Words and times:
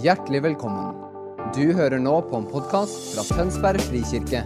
Hjertelig 0.00 0.40
velkommen. 0.42 0.94
Du 1.52 1.74
hører 1.76 2.00
nå 2.00 2.14
på 2.30 2.38
en 2.38 2.46
podkast 2.48 3.12
fra 3.12 3.24
Tønsberg 3.28 3.82
frikirke. 3.90 4.40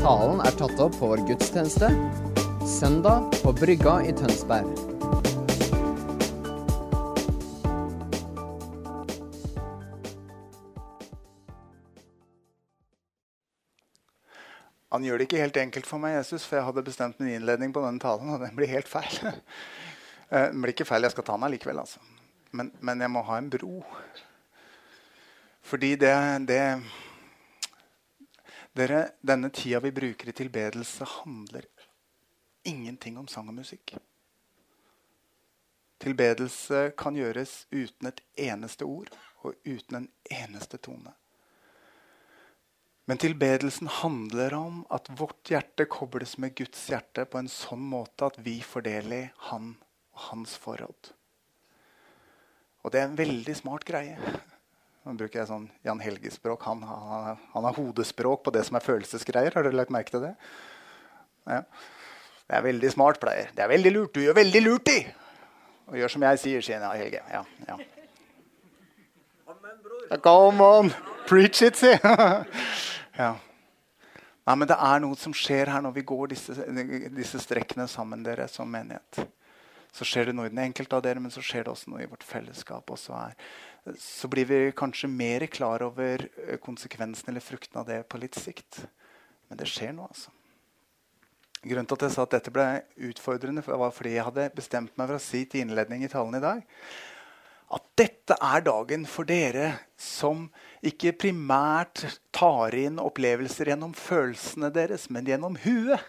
Talen 0.00 0.42
er 0.42 0.56
tatt 0.58 0.80
opp 0.82 0.96
på 0.98 1.10
vår 1.12 1.22
gudstjeneste 1.28 1.92
søndag 2.66 3.28
på 3.44 3.52
Brygga 3.54 4.00
i 4.10 4.14
Tønsberg. 4.18 4.66
Han 14.90 15.06
gjør 15.06 15.18
det 15.20 15.28
ikke 15.28 15.42
helt 15.44 15.56
enkelt 15.60 15.86
for 15.86 16.02
meg, 16.02 16.16
Jesus, 16.18 16.42
for 16.42 16.58
jeg 16.58 16.66
hadde 16.66 16.86
bestemt 16.86 17.18
min 17.22 17.36
innledning 17.36 17.70
på 17.74 17.86
denne 17.86 18.02
talen, 18.02 18.34
og 18.34 18.42
den 18.42 18.58
blir 18.58 18.72
helt 18.74 18.90
feil. 18.90 19.14
Eh, 20.26 20.48
Den 20.50 20.58
blir 20.58 20.72
ikke 20.72 20.82
feil, 20.88 21.04
jeg 21.06 21.12
skal 21.14 21.22
ta 21.22 21.36
den 21.36 21.44
allikevel, 21.46 21.78
altså. 21.78 22.00
Men, 22.58 22.72
men 22.82 22.98
jeg 22.98 23.12
må 23.14 23.20
ha 23.28 23.36
en 23.38 23.46
bro. 23.46 23.76
Fordi 25.66 25.96
det, 25.96 26.14
det 26.46 26.62
Dere, 28.76 29.06
denne 29.24 29.48
tida 29.50 29.80
vi 29.80 29.90
bruker 29.90 30.28
i 30.28 30.34
tilbedelse, 30.36 31.04
handler 31.24 31.64
ingenting 32.62 33.16
om 33.18 33.26
sang 33.26 33.48
og 33.48 33.56
musikk. 33.56 33.94
Tilbedelse 36.02 36.90
kan 36.98 37.16
gjøres 37.16 37.64
uten 37.72 38.10
et 38.10 38.20
eneste 38.50 38.84
ord 38.84 39.10
og 39.42 39.56
uten 39.64 40.02
en 40.02 40.08
eneste 40.30 40.78
tone. 40.78 41.14
Men 43.08 43.18
tilbedelsen 43.22 43.88
handler 44.02 44.54
om 44.54 44.82
at 44.90 45.08
vårt 45.18 45.50
hjerte 45.50 45.86
kobles 45.90 46.36
med 46.42 46.54
Guds 46.58 46.84
hjerte 46.90 47.24
på 47.24 47.40
en 47.40 47.50
sånn 47.50 47.82
måte 47.82 48.28
at 48.28 48.38
vi 48.44 48.58
fordeler 48.62 49.32
Han 49.48 49.72
og 50.12 50.28
hans 50.30 50.56
forhold. 50.60 51.14
Og 52.84 52.92
det 52.92 53.00
er 53.00 53.08
en 53.08 53.18
veldig 53.18 53.56
smart 53.56 53.86
greie. 53.88 54.18
Nå 55.06 55.12
bruker 55.14 55.38
jeg 55.38 55.46
sånn 55.46 55.68
Jan 55.86 56.00
Helge-språk. 56.02 56.64
Han, 56.66 56.80
han, 56.82 57.36
han, 57.52 57.66
har 57.68 57.76
hodespråk 57.76 58.42
på 58.42 58.52
det 58.56 58.64
som 58.66 58.74
er 58.74 58.82
følelsesgreier. 58.82 59.54
Har 59.54 59.62
dere 59.62 59.78
lagt 59.78 59.94
merke 59.94 60.10
til 60.10 60.24
det? 60.24 60.32
Ja. 61.46 61.60
Det 62.46 62.56
er 62.58 62.64
veldig 62.64 62.90
smart, 62.90 63.20
pleier. 63.22 63.52
Det 63.54 63.62
er 63.62 63.70
veldig 63.70 63.92
lurt. 63.94 64.16
Du 64.16 64.24
gjør 64.24 64.34
veldig 64.40 64.62
lurt 64.64 64.90
i! 64.90 64.98
Og 65.86 66.00
gjør 66.00 66.10
som 66.10 66.26
jeg 66.26 66.42
sier, 66.42 66.64
sier 66.66 66.82
Jan 66.82 66.98
Helge. 66.98 67.22
Ja, 67.30 67.44
ja. 67.68 67.78
Come 70.26 70.66
on! 70.80 70.90
Preach 71.30 71.62
it, 71.62 71.78
si! 71.78 71.92
ja. 73.22 73.32
Nei, 74.46 74.54
men 74.58 74.66
det 74.70 74.78
er 74.78 75.02
noe 75.02 75.18
som 75.18 75.34
skjer 75.34 75.70
her 75.70 75.82
når 75.86 75.94
vi 76.00 76.06
går 76.06 76.34
disse, 76.34 76.54
disse 77.14 77.42
strekkene 77.42 77.86
sammen, 77.90 78.26
dere, 78.26 78.46
som 78.50 78.70
menighet. 78.70 79.22
Så 79.96 80.04
skjer 80.04 80.28
det 80.28 80.36
noe 80.36 80.50
i 80.50 80.52
den 80.52 80.60
enkelte 80.66 80.98
av 80.98 81.04
dere, 81.06 81.22
men 81.22 81.32
så 81.32 81.40
skjer 81.44 81.64
det 81.64 81.72
også 81.72 81.92
noe 81.92 82.04
i 82.04 82.10
vårt 82.10 82.26
fellesskap. 82.26 82.90
også 82.90 83.16
her. 83.16 83.34
Så 84.02 84.28
blir 84.28 84.44
vi 84.44 84.60
kanskje 84.76 85.08
mer 85.08 85.46
klar 85.46 85.82
over 85.86 86.26
konsekvensen 86.60 87.30
eller 87.30 87.44
frukten 87.44 87.80
av 87.80 87.86
det 87.88 88.02
på 88.08 88.20
litt 88.20 88.36
sikt. 88.36 88.84
Men 89.48 89.60
det 89.60 89.70
skjer 89.70 89.94
noe, 89.96 90.10
altså. 90.10 90.32
Grunnen 91.66 91.88
til 91.88 91.96
at 91.96 92.04
jeg 92.04 92.14
sa 92.14 92.22
at 92.26 92.34
dette 92.36 92.52
ble 92.52 92.66
utfordrende, 93.08 93.64
var 93.66 93.94
fordi 93.94 94.18
jeg 94.18 94.26
hadde 94.28 94.50
bestemt 94.54 94.92
meg 94.98 95.08
for 95.08 95.18
å 95.18 95.22
si 95.22 95.46
til 95.48 95.64
innledning 95.64 96.04
i 96.04 96.12
talen 96.12 96.36
i 96.38 96.44
dag 96.44 96.60
at 97.74 97.82
dette 97.98 98.36
er 98.38 98.62
dagen 98.62 99.06
for 99.10 99.26
dere 99.26 99.72
som 99.98 100.46
ikke 100.86 101.16
primært 101.18 102.04
tar 102.34 102.74
inn 102.78 103.00
opplevelser 103.02 103.72
gjennom 103.72 103.94
følelsene 103.96 104.70
deres, 104.74 105.08
men 105.10 105.26
gjennom 105.26 105.56
huet. 105.64 106.02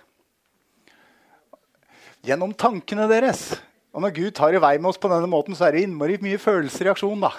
Gjennom 2.27 2.53
tankene 2.57 3.07
deres. 3.09 3.55
Og 3.97 4.03
når 4.03 4.13
Gud 4.13 4.33
tar 4.37 4.53
i 4.53 4.61
vei 4.61 4.75
med 4.77 4.91
oss 4.91 4.99
på 5.01 5.09
denne 5.09 5.25
måten, 5.25 5.55
så 5.57 5.65
er 5.65 5.73
det 5.73 5.87
innmari 5.87 6.19
mye 6.21 6.37
følelser 6.37 6.85
i 6.85 6.91
aksjon. 6.91 7.23
da. 7.23 7.31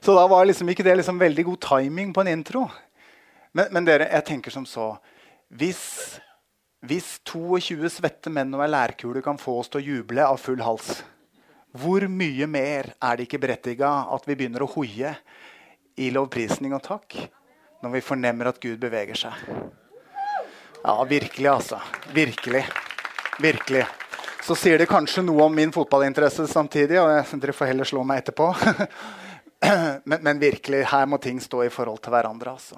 Så 0.00 0.14
da 0.16 0.22
var 0.32 0.46
liksom 0.48 0.70
ikke 0.72 0.84
det 0.86 0.94
liksom 0.96 1.18
veldig 1.20 1.44
god 1.44 1.60
timing 1.60 2.14
på 2.16 2.22
en 2.22 2.30
intro. 2.32 2.62
Men, 3.52 3.68
men 3.70 3.84
dere, 3.84 4.06
jeg 4.08 4.24
tenker 4.24 4.50
som 4.50 4.64
så 4.66 4.94
Hvis, 5.54 5.82
hvis 6.80 7.18
22 7.28 7.90
svette 7.92 8.32
menn 8.32 8.56
og 8.56 8.64
ei 8.64 8.70
lærkule 8.72 9.20
kan 9.22 9.36
få 9.38 9.58
oss 9.60 9.68
til 9.68 9.82
å 9.82 9.84
juble 9.84 10.24
av 10.24 10.40
full 10.40 10.64
hals, 10.64 11.04
hvor 11.76 12.06
mye 12.08 12.48
mer 12.48 12.94
er 12.96 13.18
det 13.18 13.26
ikke 13.28 13.42
berettiga 13.44 13.90
at 14.14 14.24
vi 14.24 14.38
begynner 14.40 14.64
å 14.64 14.70
hoie 14.72 15.12
i 16.00 16.08
lovprisning 16.14 16.72
og 16.74 16.82
takk 16.86 17.18
når 17.84 17.98
vi 17.98 18.02
fornemmer 18.08 18.48
at 18.50 18.62
Gud 18.62 18.80
beveger 18.80 19.20
seg? 19.26 19.44
Ja, 20.80 20.96
virkelig, 21.04 21.50
altså. 21.52 21.82
Virkelig. 22.16 22.64
Virkelig. 23.42 23.84
Så 24.44 24.52
sier 24.54 24.76
det 24.76 24.90
kanskje 24.90 25.22
noe 25.24 25.46
om 25.46 25.54
min 25.56 25.70
fotballinteresse 25.72 26.44
samtidig. 26.50 26.98
og 27.00 27.30
Dere 27.40 27.52
får 27.56 27.70
heller 27.70 27.88
slå 27.88 28.02
meg 28.04 28.20
etterpå. 28.20 28.50
men, 30.10 30.18
men, 30.20 30.40
virkelig, 30.42 30.82
her 30.90 31.06
må 31.08 31.16
ting 31.16 31.38
stå 31.40 31.62
i 31.64 31.70
forhold 31.72 32.02
til 32.04 32.12
hverandre. 32.12 32.52
altså. 32.52 32.76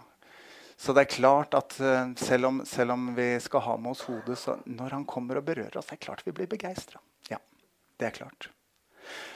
Så 0.78 0.94
det 0.94 1.02
er 1.02 1.10
klart 1.16 1.56
at 1.58 1.74
uh, 1.82 2.12
selv, 2.22 2.46
om, 2.46 2.60
selv, 2.70 2.94
om, 2.94 3.08
vi 3.16 3.32
skal 3.42 3.64
ha 3.64 3.74
med 3.82 3.96
oss 3.96 4.04
hodet, 4.06 4.36
så 4.38 4.54
når 4.62 4.94
han 4.94 5.08
kommer 5.10 5.40
og 5.40 5.48
berører 5.48 5.80
oss, 5.80 5.88
det 5.90 5.96
er 5.96 6.04
klart 6.06 6.22
vi 6.22 6.36
blir 6.36 6.46
begeistra. 6.52 7.02
Ja, 7.32 7.40
det 7.98 8.12
er 8.12 8.14
klart. 8.20 8.46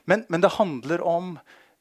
Men, 0.06 0.22
men, 0.28 0.44
det 0.44 0.54
handler 0.60 1.02
om 1.02 1.38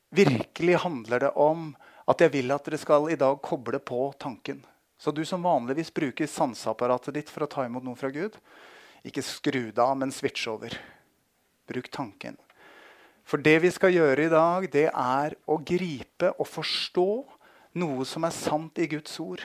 Virkelig 0.10 0.80
handler 0.82 1.22
det 1.22 1.30
om 1.38 1.68
at 2.10 2.26
jeg 2.26 2.34
vil 2.34 2.50
at 2.50 2.66
dere 2.66 2.82
skal 2.82 3.06
i 3.14 3.20
dag 3.22 3.36
koble 3.46 3.78
på 3.78 4.08
tanken. 4.18 4.64
Så 4.98 5.14
du 5.14 5.22
som 5.30 5.46
vanligvis 5.46 5.94
bruker 5.94 6.26
sanseapparatet 6.26 7.14
ditt 7.20 7.30
for 7.30 7.46
å 7.46 7.52
ta 7.52 7.68
imot 7.68 7.86
noe 7.86 8.00
fra 8.00 8.10
Gud, 8.10 8.40
ikke 9.08 9.24
skru 9.26 9.70
det 9.72 9.84
av, 9.84 9.96
men 9.98 10.14
switch 10.14 10.48
over. 10.52 10.74
Bruk 11.70 11.90
tanken. 11.94 12.38
For 13.30 13.42
det 13.42 13.60
vi 13.62 13.72
skal 13.72 13.94
gjøre 13.94 14.26
i 14.26 14.32
dag, 14.32 14.66
det 14.74 14.88
er 14.90 15.36
å 15.46 15.60
gripe 15.62 16.34
og 16.38 16.50
forstå 16.50 17.10
noe 17.80 18.06
som 18.10 18.26
er 18.26 18.34
sant 18.34 18.82
i 18.82 18.90
Guds 18.90 19.14
ord. 19.22 19.44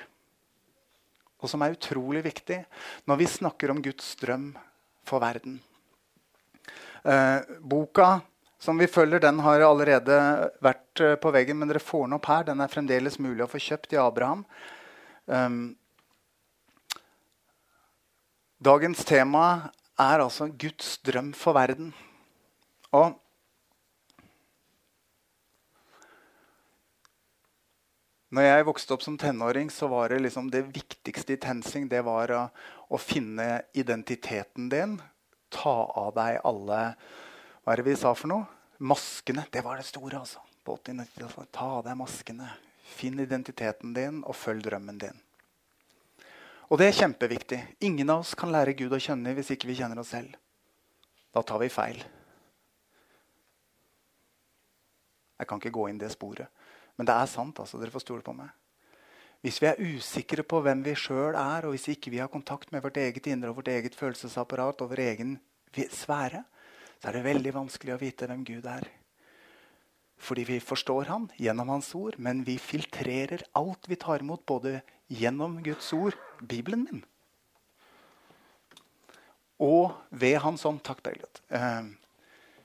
Og 1.45 1.51
som 1.53 1.63
er 1.63 1.77
utrolig 1.77 2.25
viktig 2.25 2.63
når 3.11 3.21
vi 3.21 3.29
snakker 3.29 3.75
om 3.75 3.83
Guds 3.85 4.15
drøm 4.21 4.55
for 5.05 5.21
verden. 5.21 5.59
Eh, 7.05 7.45
boka 7.61 8.23
som 8.65 8.79
vi 8.81 8.89
følger, 8.89 9.21
den 9.21 9.43
har 9.45 9.61
allerede 9.61 10.17
vært 10.65 11.01
eh, 11.05 11.19
på 11.21 11.33
veggen, 11.35 11.59
men 11.61 11.69
dere 11.69 11.83
får 11.85 12.07
den 12.07 12.17
opp 12.17 12.31
her. 12.31 12.47
Den 12.49 12.65
er 12.65 12.73
fremdeles 12.73 13.21
mulig 13.21 13.45
å 13.45 13.51
få 13.51 13.61
kjøpt 13.61 13.93
i 13.93 14.01
Abraham. 14.01 14.47
Um, 15.29 15.75
dagens 18.65 19.05
tema 19.05 19.71
er 20.01 20.23
altså 20.23 20.47
Guds 20.49 20.97
drøm 21.05 21.33
for 21.37 21.57
verden. 21.57 21.91
Og 22.95 23.19
når 28.35 28.49
jeg 28.49 28.67
vokste 28.71 28.97
opp 28.97 29.05
som 29.05 29.19
tenåring, 29.21 29.69
så 29.71 29.89
var 29.93 30.15
det 30.15 30.23
liksom 30.25 30.49
det 30.53 30.65
viktigste 30.71 31.37
i 31.37 31.41
TenSing 31.43 31.91
det 31.93 32.01
var 32.07 32.33
å, 32.35 32.43
å 32.89 33.01
finne 33.01 33.67
identiteten 33.77 34.71
din. 34.73 34.97
Ta 35.55 35.77
av 36.01 36.15
deg 36.17 36.41
alle 36.43 36.81
Hva 37.65 37.73
er 37.73 37.81
det 37.81 37.87
vi 37.87 37.99
sa 38.01 38.11
for 38.17 38.33
noe? 38.33 38.49
Maskene. 38.85 39.47
Det 39.53 39.63
var 39.65 39.79
det 39.79 39.87
store. 39.89 40.25
altså. 40.25 40.43
På 40.65 40.79
80 40.81 41.05
Ta 41.53 41.69
av 41.79 41.85
deg 41.87 41.97
maskene. 42.01 42.49
Finn 42.95 43.21
identiteten 43.21 43.95
din, 43.97 44.25
og 44.25 44.37
følg 44.37 44.65
drømmen 44.67 44.99
din. 45.01 45.24
Og 46.71 46.81
det 46.81 46.89
er 46.89 46.99
kjempeviktig. 46.99 47.61
Ingen 47.85 48.11
av 48.11 48.23
oss 48.25 48.35
kan 48.39 48.53
lære 48.53 48.77
Gud 48.79 48.93
å 48.95 49.01
kjenne 49.01 49.35
hvis 49.37 49.53
ikke 49.55 49.69
vi 49.69 49.77
kjenner 49.79 50.01
oss 50.01 50.15
selv. 50.15 50.35
Da 51.35 51.43
tar 51.43 51.61
vi 51.61 51.69
feil. 51.73 52.01
Jeg 55.39 55.51
kan 55.51 55.61
ikke 55.61 55.75
gå 55.75 55.89
inn 55.91 56.01
det 56.01 56.13
sporet. 56.15 56.49
Men 56.97 57.09
det 57.11 57.17
er 57.17 57.31
sant. 57.31 57.59
altså. 57.61 57.81
Dere 57.81 57.93
får 57.93 58.07
stole 58.07 58.25
på 58.25 58.37
meg. 58.37 58.53
Hvis 59.45 59.61
vi 59.61 59.69
er 59.69 59.81
usikre 59.83 60.45
på 60.49 60.63
hvem 60.65 60.81
vi 60.87 60.95
sjøl 60.97 61.37
er, 61.37 61.67
og 61.67 61.75
hvis 61.75 61.91
ikke 61.93 62.15
vi 62.15 62.23
har 62.23 62.33
kontakt 62.33 62.71
med 62.73 62.81
vårt 62.81 62.97
eget 62.97 63.27
indre 63.29 63.51
og 63.53 63.59
vårt 63.59 63.69
eget 63.75 63.99
følelsesapparat 63.99 64.81
og 64.81 64.95
vår 64.95 65.03
egen 65.11 65.35
sfære, 65.75 66.41
så 66.97 67.11
er 67.11 67.19
det 67.19 67.27
veldig 67.27 67.53
vanskelig 67.53 67.93
å 67.93 68.01
vite 68.01 68.31
hvem 68.31 68.47
Gud 68.49 68.65
er. 68.71 68.87
Fordi 70.19 70.45
vi 70.49 70.61
forstår 70.61 71.11
han 71.11 71.27
gjennom 71.37 71.73
hans 71.75 71.91
ord, 71.95 72.17
men 72.19 72.45
vi 72.47 72.59
filtrerer 72.59 73.43
alt 73.59 73.89
vi 73.91 73.99
tar 74.01 74.23
imot, 74.23 74.45
både 74.47 74.81
gjennom 75.11 75.59
Guds 75.63 75.93
ord, 75.93 76.17
Bibelen 76.41 76.87
min, 76.91 77.05
og 79.61 79.95
ved 80.11 80.41
Hans 80.43 80.65
ånd. 80.67 80.81
Takk, 80.83 81.03
Bergljot. 81.05 81.41
Uh, 81.51 81.95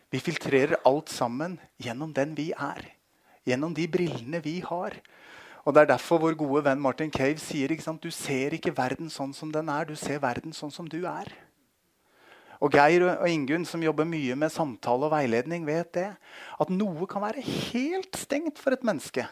vi 0.09 0.19
filtrerer 0.19 0.79
alt 0.89 1.11
sammen 1.13 1.59
gjennom 1.77 2.13
den 2.13 2.33
vi 2.37 2.49
er. 2.51 2.81
Gjennom 3.45 3.75
de 3.77 3.85
brillene 3.87 4.41
vi 4.41 4.59
har. 4.65 4.97
Og 5.65 5.73
Det 5.73 5.81
er 5.81 5.91
derfor 5.91 6.17
vår 6.17 6.33
gode 6.39 6.63
venn 6.65 6.81
Martin 6.81 7.11
Cave 7.11 7.37
sier 7.37 7.69
ikke 7.69 7.83
sant? 7.83 8.01
du 8.01 8.11
ser 8.11 8.55
ikke 8.55 8.73
verden 8.75 9.09
sånn 9.09 9.33
som 9.33 9.51
den 9.51 9.69
er, 9.69 9.85
du 9.85 9.95
ser 9.95 10.19
verden 10.19 10.53
sånn 10.53 10.71
som 10.71 10.87
du 10.89 11.05
er. 11.05 11.29
Og 12.59 12.75
Geir 12.75 13.05
og 13.07 13.29
Ingunn, 13.31 13.65
som 13.67 13.83
jobber 13.83 14.07
mye 14.07 14.35
med 14.35 14.51
samtale 14.51 15.07
og 15.07 15.13
veiledning, 15.13 15.63
vet 15.67 15.93
det. 15.95 16.09
At 16.59 16.71
noe 16.73 17.07
kan 17.07 17.23
være 17.23 17.43
helt 17.43 18.19
stengt 18.19 18.59
for 18.59 18.75
et 18.75 18.83
menneske. 18.87 19.23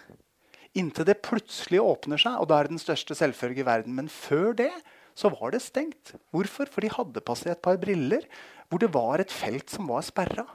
Inntil 0.77 1.07
det 1.09 1.24
plutselig 1.25 1.81
åpner 1.83 2.21
seg, 2.21 2.38
og 2.39 2.47
da 2.47 2.57
er 2.57 2.68
det 2.68 2.75
den 2.75 2.83
største 2.83 3.18
selvfølge 3.18 3.63
i 3.63 3.68
verden. 3.68 3.95
Men 3.97 4.07
før 4.12 4.53
det 4.56 4.71
så 5.18 5.31
var 5.33 5.51
det 5.51 5.65
stengt. 5.65 6.13
Hvorfor? 6.31 6.69
For 6.71 6.85
de 6.85 6.94
hadde 6.94 7.25
på 7.25 7.35
seg 7.35 7.56
et 7.56 7.65
par 7.65 7.79
briller 7.81 8.24
hvor 8.68 8.79
det 8.83 8.94
var 8.94 9.24
et 9.24 9.31
felt 9.31 9.69
som 9.71 9.88
var 9.89 10.03
sperra. 10.06 10.45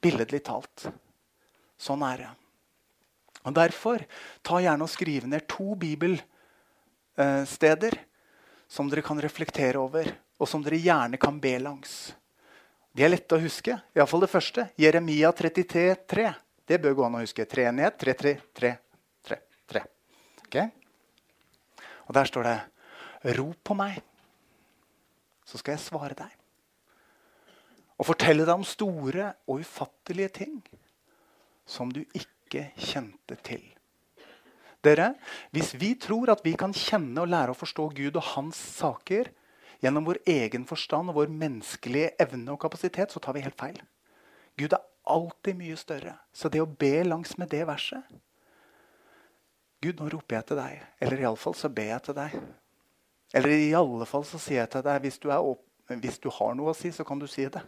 Billedlig 0.00 0.42
talt. 0.48 0.88
Sånn 1.80 2.02
er 2.04 2.16
det. 2.24 2.30
Og 3.46 3.54
Derfor 3.56 4.02
ta 4.44 4.58
gjerne 4.60 4.84
og 4.84 4.90
skriv 4.92 5.24
ned 5.28 5.46
to 5.48 5.74
bibelsteder 5.80 7.94
som 8.70 8.88
dere 8.90 9.02
kan 9.04 9.20
reflektere 9.22 9.78
over, 9.80 10.04
og 10.40 10.48
som 10.48 10.64
dere 10.64 10.80
gjerne 10.80 11.20
kan 11.20 11.36
be 11.40 11.52
langs. 11.60 12.14
De 12.96 13.04
er 13.04 13.12
lette 13.12 13.36
å 13.36 13.42
huske. 13.42 13.76
Iallfall 13.94 14.24
det 14.24 14.32
første. 14.32 14.66
Jeremia 14.80 15.30
33, 15.36 15.84
3. 16.10 16.26
Det 16.66 16.80
bør 16.82 16.96
gå 16.98 17.06
an 17.06 17.18
å 17.20 17.22
huske. 17.22 17.46
Treenighet. 17.46 17.98
3, 18.00 18.14
3, 18.18 18.32
3, 18.56 18.72
3, 19.28 19.38
3. 19.70 19.82
Okay? 20.46 20.70
Og 22.08 22.16
der 22.16 22.30
står 22.30 22.48
det 22.48 22.58
Rop 23.36 23.58
på 23.68 23.76
meg, 23.76 23.98
så 25.44 25.58
skal 25.60 25.76
jeg 25.76 25.84
svare 25.84 26.16
deg. 26.16 26.30
Og 28.00 28.08
fortelle 28.08 28.46
deg 28.48 28.54
om 28.54 28.64
store 28.64 29.26
og 29.44 29.60
ufattelige 29.60 30.32
ting 30.40 30.54
som 31.68 31.92
du 31.92 32.00
ikke 32.16 32.70
kjente 32.80 33.36
til. 33.44 33.60
Dere, 34.80 35.12
Hvis 35.52 35.74
vi 35.76 35.92
tror 36.00 36.32
at 36.32 36.40
vi 36.40 36.54
kan 36.56 36.72
kjenne 36.72 37.20
og 37.20 37.28
lære 37.28 37.52
å 37.52 37.58
forstå 37.58 37.90
Gud 37.92 38.16
og 38.16 38.24
hans 38.32 38.56
saker 38.56 39.28
gjennom 39.80 40.06
vår 40.06 40.20
egen 40.28 40.66
forstand 40.68 41.10
og 41.10 41.20
vår 41.22 41.32
menneskelige 41.32 42.14
evne 42.20 42.54
og 42.54 42.60
kapasitet, 42.62 43.12
så 43.12 43.20
tar 43.22 43.36
vi 43.36 43.44
helt 43.44 43.58
feil. 43.58 43.80
Gud 44.60 44.74
er 44.76 44.84
alltid 45.08 45.56
mye 45.56 45.76
større. 45.80 46.16
Så 46.32 46.50
det 46.52 46.60
å 46.62 46.68
be 46.68 47.00
langs 47.06 47.36
med 47.40 47.50
det 47.52 47.64
verset 47.68 48.04
Gud, 49.80 49.96
nå 49.96 50.10
roper 50.12 50.36
jeg 50.36 50.44
til 50.50 50.58
deg. 50.60 50.80
Eller 51.00 51.22
iallfall 51.22 51.54
så 51.56 51.70
ber 51.72 51.94
jeg 51.94 52.02
til 52.04 52.16
deg. 52.18 52.34
Eller 53.32 53.62
i 53.62 53.70
alle 53.78 54.04
fall 54.04 54.26
så 54.28 54.36
sier 54.36 54.60
jeg 54.60 54.72
til 54.74 54.82
deg 54.84 54.98
hvis 55.06 55.16
du, 55.22 55.30
opp, 55.32 55.62
hvis 55.88 56.18
du 56.20 56.28
har 56.36 56.52
noe 56.58 56.74
å 56.74 56.76
si, 56.76 56.90
så 56.92 57.06
kan 57.08 57.20
du 57.20 57.24
si 57.30 57.46
det. 57.48 57.62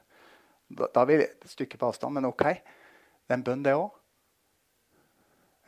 Da, 0.69 0.91
da 0.93 1.05
er 1.07 1.09
vi 1.09 1.17
et 1.25 1.47
stykke 1.49 1.81
på 1.81 1.89
avstand, 1.89 2.13
men 2.19 2.29
ok. 2.29 2.45
Det 2.53 3.33
er 3.33 3.39
en 3.39 3.47
bønn, 3.47 3.65
det 3.65 3.73
òg. 3.79 3.89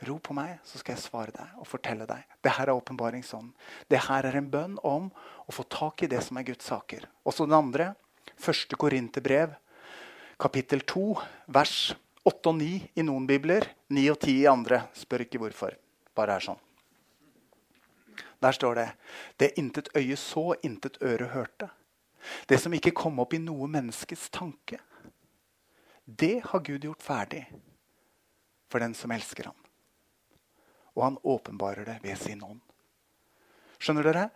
Ro 0.09 0.19
på 0.23 0.35
meg, 0.37 0.59
så 0.65 0.79
skal 0.81 0.95
jeg 0.95 1.05
svare 1.05 1.35
deg 1.35 1.59
og 1.61 1.69
fortelle 1.69 2.07
deg. 2.09 2.23
Det 2.43 2.53
her 2.57 2.69
er 2.69 2.79
åpenbaringsånden. 2.79 3.53
her 3.91 4.25
er 4.25 4.37
en 4.37 4.51
bønn 4.51 4.79
om 4.83 5.11
å 5.47 5.53
få 5.53 5.65
tak 5.69 6.03
i 6.03 6.11
det 6.11 6.23
som 6.25 6.37
er 6.37 6.47
Guds 6.47 6.65
saker. 6.65 7.09
Også 7.25 7.47
den 7.47 7.57
andre, 7.57 7.95
første 8.37 8.77
Korinterbrev, 8.77 9.55
kapittel 10.39 10.81
2, 10.81 11.07
vers 11.47 11.95
8 12.25 12.51
og 12.51 12.57
9 12.59 12.71
i 12.97 13.05
noen 13.05 13.27
bibler, 13.27 13.67
9 13.89 14.11
og 14.11 14.21
10 14.21 14.31
i 14.33 14.47
andre. 14.49 14.85
Spør 14.97 15.27
ikke 15.27 15.41
hvorfor. 15.43 15.77
Bare 16.15 16.39
er 16.39 16.45
sånn. 16.45 16.61
Der 18.41 18.53
står 18.53 18.75
det 18.75 18.89
Det 19.39 19.53
intet 19.57 19.89
øye 19.97 20.17
så, 20.17 20.55
intet 20.63 20.99
øre 21.03 21.31
hørte. 21.33 21.69
Det 22.49 22.61
som 22.61 22.73
ikke 22.73 22.95
kom 22.97 23.19
opp 23.21 23.35
i 23.35 23.43
noe 23.43 23.69
menneskes 23.69 24.31
tanke. 24.33 24.79
Det 26.05 26.43
har 26.45 26.61
Gud 26.61 26.85
gjort 26.85 27.03
ferdig 27.03 27.45
for 28.69 28.81
den 28.81 28.95
som 28.95 29.13
elsker 29.13 29.49
ham. 29.49 29.64
Og 30.95 31.03
han 31.09 31.19
åpenbarer 31.23 31.89
det 31.89 31.99
ved 32.05 32.19
sin 32.21 32.43
ånd. 32.45 32.61
Skjønner 33.79 34.07
dere? 34.07 34.29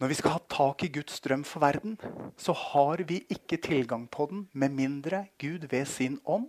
Når 0.00 0.08
vi 0.08 0.16
skal 0.16 0.32
ha 0.32 0.40
tak 0.48 0.82
i 0.86 0.92
Guds 0.94 1.20
drøm 1.20 1.42
for 1.44 1.60
verden, 1.60 1.98
så 2.40 2.54
har 2.56 3.02
vi 3.04 3.20
ikke 3.28 3.60
tilgang 3.60 4.06
på 4.08 4.30
den 4.30 4.46
med 4.52 4.72
mindre 4.72 5.26
Gud 5.38 5.68
ved 5.68 5.84
sin 5.88 6.16
ånd 6.24 6.48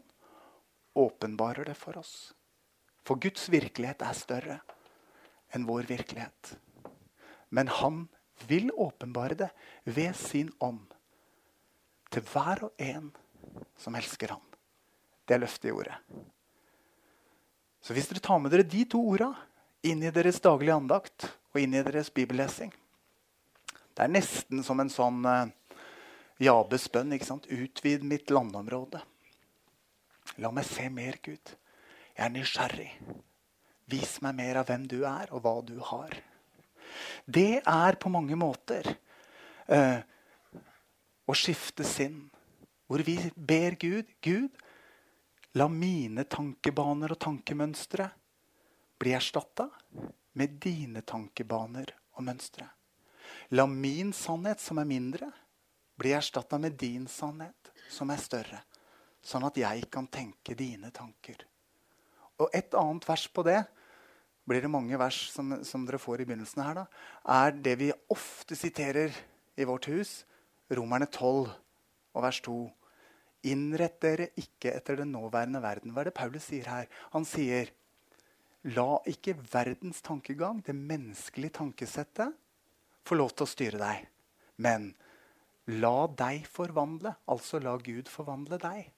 åpenbarer 0.95 1.67
det 1.67 1.75
for 1.75 1.97
oss. 1.99 2.33
For 3.03 3.19
Guds 3.19 3.49
virkelighet 3.51 4.03
er 4.05 4.17
større 4.17 4.57
enn 5.51 5.67
vår 5.67 5.87
virkelighet. 5.89 6.55
Men 7.51 7.67
han 7.81 8.05
vil 8.47 8.71
åpenbare 8.71 9.37
det 9.43 9.49
ved 9.83 10.15
sin 10.15 10.51
ånd 10.59 10.85
til 12.11 12.23
hver 12.31 12.65
og 12.67 12.83
en 12.83 13.11
som 13.79 13.95
elsker 13.95 14.35
ham. 14.35 14.43
Det 15.25 15.35
er 15.35 15.43
løftet 15.43 15.71
i 15.71 15.75
ordet. 15.75 15.97
Så 17.81 17.95
hvis 17.97 18.09
dere 18.09 18.21
tar 18.23 18.41
med 18.41 18.53
dere 18.53 18.67
de 18.67 18.83
to 18.89 19.01
orda 19.13 19.31
inn 19.87 20.03
i 20.05 20.13
deres 20.13 20.39
daglige 20.43 20.77
andakt 20.77 21.25
og 21.51 21.61
inn 21.61 21.73
i 21.73 21.81
deres 21.83 22.11
bibellesing 22.13 22.69
Det 23.71 24.05
er 24.05 24.11
nesten 24.13 24.61
som 24.63 24.79
en 24.79 24.91
sånn 24.91 25.25
uh, 25.25 25.49
Jabes 26.41 26.87
bønn. 26.89 27.13
ikke 27.13 27.27
sant? 27.27 27.49
Utvid 27.49 28.05
mitt 28.07 28.31
landområde. 28.33 29.01
La 30.41 30.49
meg 30.53 30.65
se 30.65 30.87
mer, 30.89 31.19
Gud. 31.21 31.51
Jeg 32.15 32.23
er 32.25 32.33
nysgjerrig. 32.33 32.89
Vis 33.91 34.15
meg 34.23 34.37
mer 34.39 34.61
av 34.61 34.69
hvem 34.71 34.87
du 34.89 35.01
er, 35.03 35.29
og 35.35 35.43
hva 35.43 35.53
du 35.65 35.75
har. 35.91 36.15
Det 37.25 37.61
er 37.61 37.99
på 38.01 38.09
mange 38.09 38.37
måter 38.39 38.87
uh, 39.69 39.99
å 41.29 41.37
skifte 41.37 41.85
sinn. 41.85 42.23
Hvor 42.89 43.03
vi 43.05 43.19
ber 43.35 43.77
Gud 43.79 44.09
Gud, 44.23 44.49
la 45.57 45.67
mine 45.67 46.23
tankebaner 46.31 47.15
og 47.15 47.19
tankemønstre 47.19 48.07
bli 49.01 49.15
erstatta 49.17 49.67
med 50.39 50.59
dine 50.63 51.01
tankebaner 51.01 51.91
og 52.15 52.25
mønstre. 52.27 52.67
La 53.51 53.65
min 53.67 54.13
sannhet, 54.15 54.61
som 54.63 54.79
er 54.79 54.87
mindre, 54.87 55.27
bli 55.99 56.13
erstatta 56.15 56.59
med 56.61 56.77
din 56.79 57.07
sannhet, 57.11 57.71
som 57.89 58.11
er 58.13 58.21
større. 58.21 58.61
Sånn 59.21 59.45
at 59.45 59.57
jeg 59.59 59.89
kan 59.91 60.07
tenke 60.09 60.55
dine 60.57 60.91
tanker. 60.95 61.43
Og 62.41 62.49
et 62.55 62.73
annet 62.77 63.05
vers 63.05 63.27
på 63.29 63.43
det 63.45 63.59
blir 64.47 64.63
det 64.63 64.71
mange 64.71 64.97
vers 64.97 65.17
som, 65.29 65.59
som 65.67 65.83
dere 65.85 65.99
får 66.01 66.23
i 66.23 66.27
begynnelsen 66.29 66.63
her, 66.63 66.81
da, 66.81 66.85
er 67.29 67.53
det 67.53 67.75
vi 67.79 67.91
ofte 68.09 68.57
siterer 68.57 69.13
i 69.59 69.67
vårt 69.67 69.87
hus. 69.91 70.21
Romerne 70.71 71.05
12 71.11 71.51
og 72.15 72.23
vers 72.23 72.39
2. 72.47 72.55
Innrett 73.47 73.97
dere 74.03 74.29
ikke 74.37 74.73
etter 74.75 74.99
den 74.99 75.13
nåværende 75.15 75.61
verden. 75.63 75.93
Hva 75.93 76.03
er 76.03 76.11
det 76.11 76.17
Paulus 76.17 76.45
sier 76.51 76.67
her? 76.69 76.89
Han 77.15 77.25
sier 77.25 77.71
La 78.69 78.99
ikke 79.09 79.33
verdens 79.49 80.03
tankegang, 80.05 80.59
det 80.61 80.75
menneskelige 80.77 81.57
tankesettet, 81.57 82.35
få 83.01 83.17
lov 83.17 83.31
til 83.33 83.47
å 83.47 83.49
styre 83.49 83.79
deg. 83.81 84.03
Men 84.61 84.91
la 85.81 86.05
deg 86.05 86.45
forvandle, 86.45 87.15
altså 87.25 87.57
la 87.57 87.73
Gud 87.81 88.11
forvandle 88.11 88.59
deg, 88.61 88.91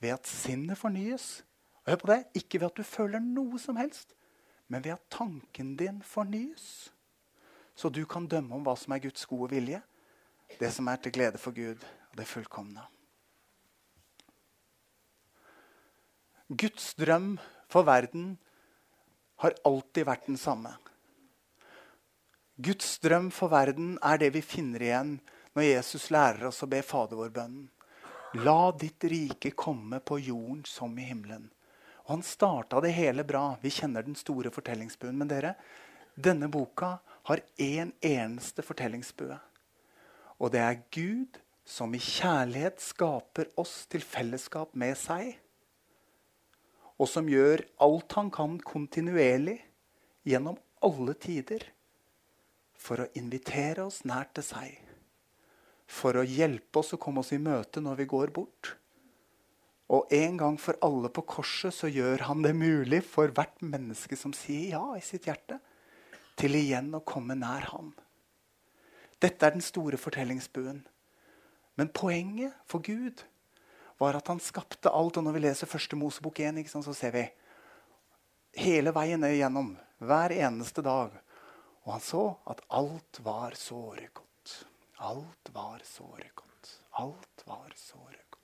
ved 0.00 0.16
at 0.16 0.30
sinnet 0.30 0.80
fornyes. 0.80 1.42
Og 1.84 1.92
hør 1.92 2.00
på 2.00 2.10
det, 2.14 2.20
Ikke 2.40 2.60
ved 2.60 2.70
at 2.70 2.80
du 2.80 2.82
føler 2.82 3.20
noe 3.20 3.60
som 3.60 3.76
helst, 3.76 4.16
men 4.68 4.84
ved 4.84 4.96
at 4.96 5.10
tanken 5.10 5.76
din 5.76 6.00
fornyes. 6.02 6.90
Så 7.76 7.90
du 7.92 8.06
kan 8.06 8.26
dømme 8.26 8.54
om 8.54 8.64
hva 8.64 8.76
som 8.78 8.92
er 8.94 9.04
Guds 9.04 9.26
gode 9.26 9.50
vilje, 9.50 9.82
det 10.60 10.72
som 10.72 10.88
er 10.88 10.96
til 10.96 11.12
glede 11.12 11.38
for 11.38 11.52
Gud, 11.52 11.84
og 12.10 12.16
det 12.16 12.26
fullkomne. 12.30 12.93
Guds 16.48 16.94
drøm 17.00 17.38
for 17.72 17.86
verden 17.88 18.34
har 19.40 19.54
alltid 19.64 20.04
vært 20.04 20.26
den 20.28 20.36
samme. 20.36 20.74
Guds 22.60 22.98
drøm 23.00 23.30
for 23.32 23.48
verden 23.48 23.94
er 24.04 24.20
det 24.20 24.28
vi 24.34 24.42
finner 24.44 24.82
igjen 24.84 25.14
når 25.56 25.64
Jesus 25.64 26.10
lærer 26.12 26.50
oss 26.50 26.60
å 26.62 26.68
be 26.68 26.82
Fader 26.84 27.16
vår-bønnen. 27.16 27.70
La 28.44 28.74
ditt 28.76 29.06
rike 29.08 29.54
komme 29.56 30.02
på 30.04 30.18
jorden 30.20 30.60
som 30.68 30.92
i 30.98 31.06
himmelen. 31.08 31.46
Og 32.04 32.16
han 32.16 32.24
starta 32.26 32.80
det 32.84 32.92
hele 32.92 33.24
bra. 33.24 33.54
Vi 33.62 33.72
kjenner 33.72 34.04
den 34.04 34.18
store 34.18 34.52
fortellingsbuen. 34.52 35.16
Men 35.16 35.30
dere, 35.30 35.54
denne 36.14 36.50
boka 36.52 36.98
har 37.30 37.40
én 37.56 37.86
en 37.86 37.94
eneste 38.04 38.62
fortellingsbue. 38.66 39.38
Og 40.42 40.52
det 40.52 40.60
er 40.60 40.82
Gud 40.92 41.40
som 41.64 41.94
i 41.96 42.02
kjærlighet 42.02 42.82
skaper 42.84 43.48
oss 43.56 43.86
til 43.88 44.04
fellesskap 44.04 44.74
med 44.76 44.98
seg. 45.00 45.38
Og 47.00 47.10
som 47.10 47.28
gjør 47.28 47.64
alt 47.82 48.14
han 48.18 48.30
kan 48.34 48.58
kontinuerlig 48.62 49.58
gjennom 50.28 50.60
alle 50.84 51.16
tider 51.18 51.66
for 52.78 53.02
å 53.02 53.10
invitere 53.18 53.86
oss 53.86 54.02
nær 54.06 54.30
til 54.36 54.46
seg. 54.46 54.78
For 55.90 56.16
å 56.16 56.24
hjelpe 56.26 56.80
oss 56.80 56.94
å 56.94 57.00
komme 57.00 57.24
oss 57.24 57.34
i 57.34 57.42
møte 57.42 57.82
når 57.82 58.02
vi 58.02 58.10
går 58.14 58.32
bort 58.36 58.74
og 59.92 60.12
en 60.16 60.38
gang 60.40 60.56
for 60.60 60.78
alle 60.84 61.10
på 61.12 61.24
korset 61.28 61.74
så 61.74 61.90
gjør 61.92 62.26
han 62.30 62.42
det 62.44 62.54
mulig 62.56 63.02
for 63.04 63.32
hvert 63.36 63.60
menneske 63.60 64.16
som 64.16 64.32
sier 64.36 64.72
ja 64.74 64.84
i 64.96 65.04
sitt 65.04 65.28
hjerte, 65.28 65.60
til 66.40 66.56
igjen 66.58 66.90
å 66.96 67.04
komme 67.04 67.36
nær 67.38 67.68
ham. 67.74 67.92
Dette 69.22 69.46
er 69.46 69.54
den 69.54 69.64
store 69.64 70.00
fortellingsbuen. 70.00 70.82
Men 71.78 71.92
poenget 71.94 72.56
for 72.70 72.82
Gud 72.82 73.22
var 73.98 74.18
at 74.18 74.28
han 74.32 74.42
skapte 74.42 74.90
alt. 74.90 75.18
Og 75.18 75.26
når 75.26 75.36
vi 75.36 75.44
leser 75.46 75.70
første 75.70 75.98
Mosebok 75.98 76.40
1, 76.40 76.62
så 76.72 76.94
ser 76.96 77.14
vi 77.14 77.24
hele 78.64 78.94
veien 78.94 79.24
igjennom, 79.26 79.74
hver 80.04 80.34
eneste 80.36 80.84
dag. 80.84 81.14
Og 81.84 81.96
han 81.96 82.04
så 82.04 82.24
at 82.50 82.62
alt 82.72 83.20
var 83.24 83.56
såre 83.58 84.08
godt. 84.12 84.56
Alt 85.04 85.52
var 85.52 85.82
såre 85.86 86.30
godt. 86.34 86.78
Alt 87.00 87.46
var 87.48 87.74
såre 87.76 88.28
godt. 88.28 88.34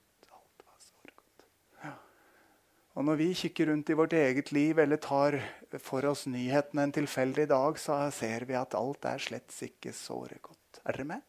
Og 2.91 3.05
når 3.07 3.19
vi 3.21 3.29
kikker 3.39 3.69
rundt 3.71 3.89
i 3.89 3.95
vårt 3.95 4.13
eget 4.19 4.51
liv 4.51 4.79
eller 4.83 4.99
tar 4.99 5.37
for 5.79 6.03
oss 6.09 6.25
nyhetene 6.27 6.83
en 6.83 6.95
tilfeldig 6.97 7.45
dag, 7.47 7.77
så 7.79 8.01
ser 8.11 8.43
vi 8.49 8.57
at 8.59 8.75
alt 8.75 9.07
er 9.07 9.21
slett 9.23 9.55
ikke 9.63 9.93
såre 9.95 10.41
godt. 10.43 10.81
Er 10.83 10.97
dere 10.97 11.07
med? 11.13 11.23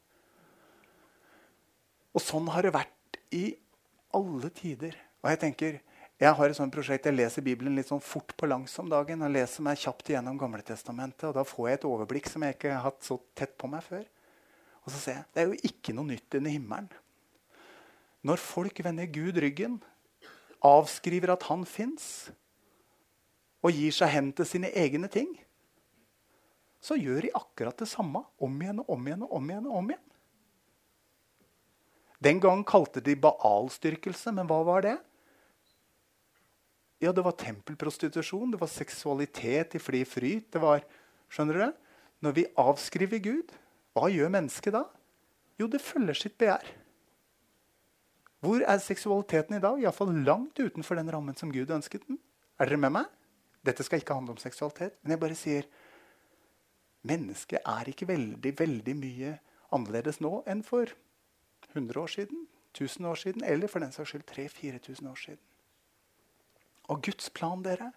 Og 2.12 2.24
sånn 2.24 2.50
har 2.52 2.66
det 2.66 2.74
vært 2.74 3.20
i 3.32 3.44
alle 4.14 4.50
tider. 4.54 4.96
Og 5.22 5.30
jeg 5.30 5.42
tenker, 5.46 5.80
Jeg 6.22 6.36
har 6.38 6.46
et 6.46 6.54
sånt 6.54 6.70
prosjekt, 6.70 7.06
jeg 7.08 7.16
leser 7.16 7.42
Bibelen 7.42 7.74
litt 7.74 7.88
sånn 7.88 8.00
fort 8.00 8.36
på 8.38 8.46
langs 8.46 8.78
om 8.78 8.88
dagen. 8.88 9.22
og 9.22 9.30
leser 9.30 9.62
meg 9.62 9.78
kjapt 9.78 10.10
igjennom 10.10 10.38
Gamletestamentet, 10.38 11.24
og 11.24 11.34
Da 11.34 11.42
får 11.42 11.68
jeg 11.68 11.74
et 11.74 11.84
overblikk 11.84 12.28
som 12.28 12.42
jeg 12.42 12.54
ikke 12.54 12.70
har 12.70 12.82
hatt 12.82 13.02
så 13.02 13.18
tett 13.34 13.58
på 13.58 13.66
meg 13.66 13.82
før. 13.82 14.04
Og 14.84 14.92
så 14.92 14.98
ser 14.98 15.12
jeg 15.12 15.24
det 15.34 15.42
er 15.42 15.48
jo 15.48 15.60
ikke 15.66 15.94
noe 15.94 16.04
nytt 16.04 16.34
under 16.34 16.50
himmelen. 16.50 16.88
Når 18.22 18.38
folk 18.38 18.84
vender 18.84 19.06
Gud 19.06 19.36
ryggen, 19.42 19.82
avskriver 20.62 21.32
at 21.32 21.42
han 21.42 21.64
fins, 21.66 22.30
og 23.62 23.74
gir 23.74 23.90
seg 23.94 24.08
hen 24.08 24.32
til 24.32 24.46
sine 24.46 24.70
egne 24.78 25.08
ting, 25.10 25.32
så 26.82 26.98
gjør 26.98 27.26
de 27.26 27.34
akkurat 27.38 27.78
det 27.78 27.88
samme 27.90 28.24
om 28.42 28.62
igjen 28.62 28.82
og 28.82 28.90
om 28.90 29.06
igjen 29.06 29.22
og 29.26 29.36
om 29.38 29.50
igjen. 29.50 29.66
og 29.66 29.76
om 29.78 29.90
igjen. 29.90 30.08
Den 32.22 32.38
gang 32.42 32.62
kalte 32.66 33.02
de 33.02 33.16
baalstyrkelse, 33.18 34.30
men 34.36 34.46
hva 34.46 34.60
var 34.66 34.84
det? 34.86 34.98
Ja, 37.02 37.10
Det 37.10 37.24
var 37.24 37.34
tempelprostitusjon, 37.34 38.52
det 38.52 38.60
var 38.60 38.70
seksualitet 38.70 39.74
i 39.74 39.78
fri 39.82 40.04
fryt. 40.04 40.52
det 40.52 40.60
var, 40.62 40.84
skjønner 41.28 41.58
dere? 41.58 41.72
Når 42.22 42.32
vi 42.32 42.46
avskriver 42.54 43.18
Gud, 43.18 43.50
hva 43.92 44.06
gjør 44.06 44.30
mennesket 44.30 44.72
da? 44.72 44.84
Jo, 45.58 45.66
det 45.66 45.82
følger 45.82 46.14
sitt 46.14 46.38
begjær. 46.38 46.62
Hvor 48.42 48.62
er 48.62 48.78
seksualiteten 48.78 49.56
i 49.56 49.62
dag? 49.62 49.82
Iallfall 49.82 50.14
langt 50.24 50.58
utenfor 50.58 50.98
den 50.98 51.10
rammen 51.10 51.34
som 51.34 51.50
Gud 51.50 51.70
ønsket 51.70 52.06
den. 52.06 52.18
Er 52.58 52.66
dere 52.70 52.78
med 52.78 52.94
meg? 52.94 53.06
Dette 53.62 53.82
skal 53.82 53.98
ikke 54.02 54.14
handle 54.14 54.34
om 54.34 54.42
seksualitet. 54.42 54.96
Men 55.02 55.14
jeg 55.14 55.22
bare 55.22 55.38
sier 55.38 55.68
mennesket 57.06 57.62
er 57.66 57.90
ikke 57.90 58.06
veldig, 58.06 58.54
veldig 58.58 58.94
mye 58.98 59.36
annerledes 59.74 60.20
nå 60.22 60.42
enn 60.46 60.62
for 60.66 60.90
100 61.72 62.00
år 62.00 62.06
siden, 62.06 62.46
1000 62.72 63.06
år 63.06 63.14
siden, 63.14 63.44
eller 63.44 63.68
for 63.68 63.80
den 63.84 63.92
saks 63.92 64.12
skyld 64.12 64.24
3000-4000 64.30 65.10
år 65.10 65.20
siden. 65.24 65.44
Og 66.88 67.02
Guds 67.04 67.30
plan, 67.30 67.62
dere, 67.62 67.92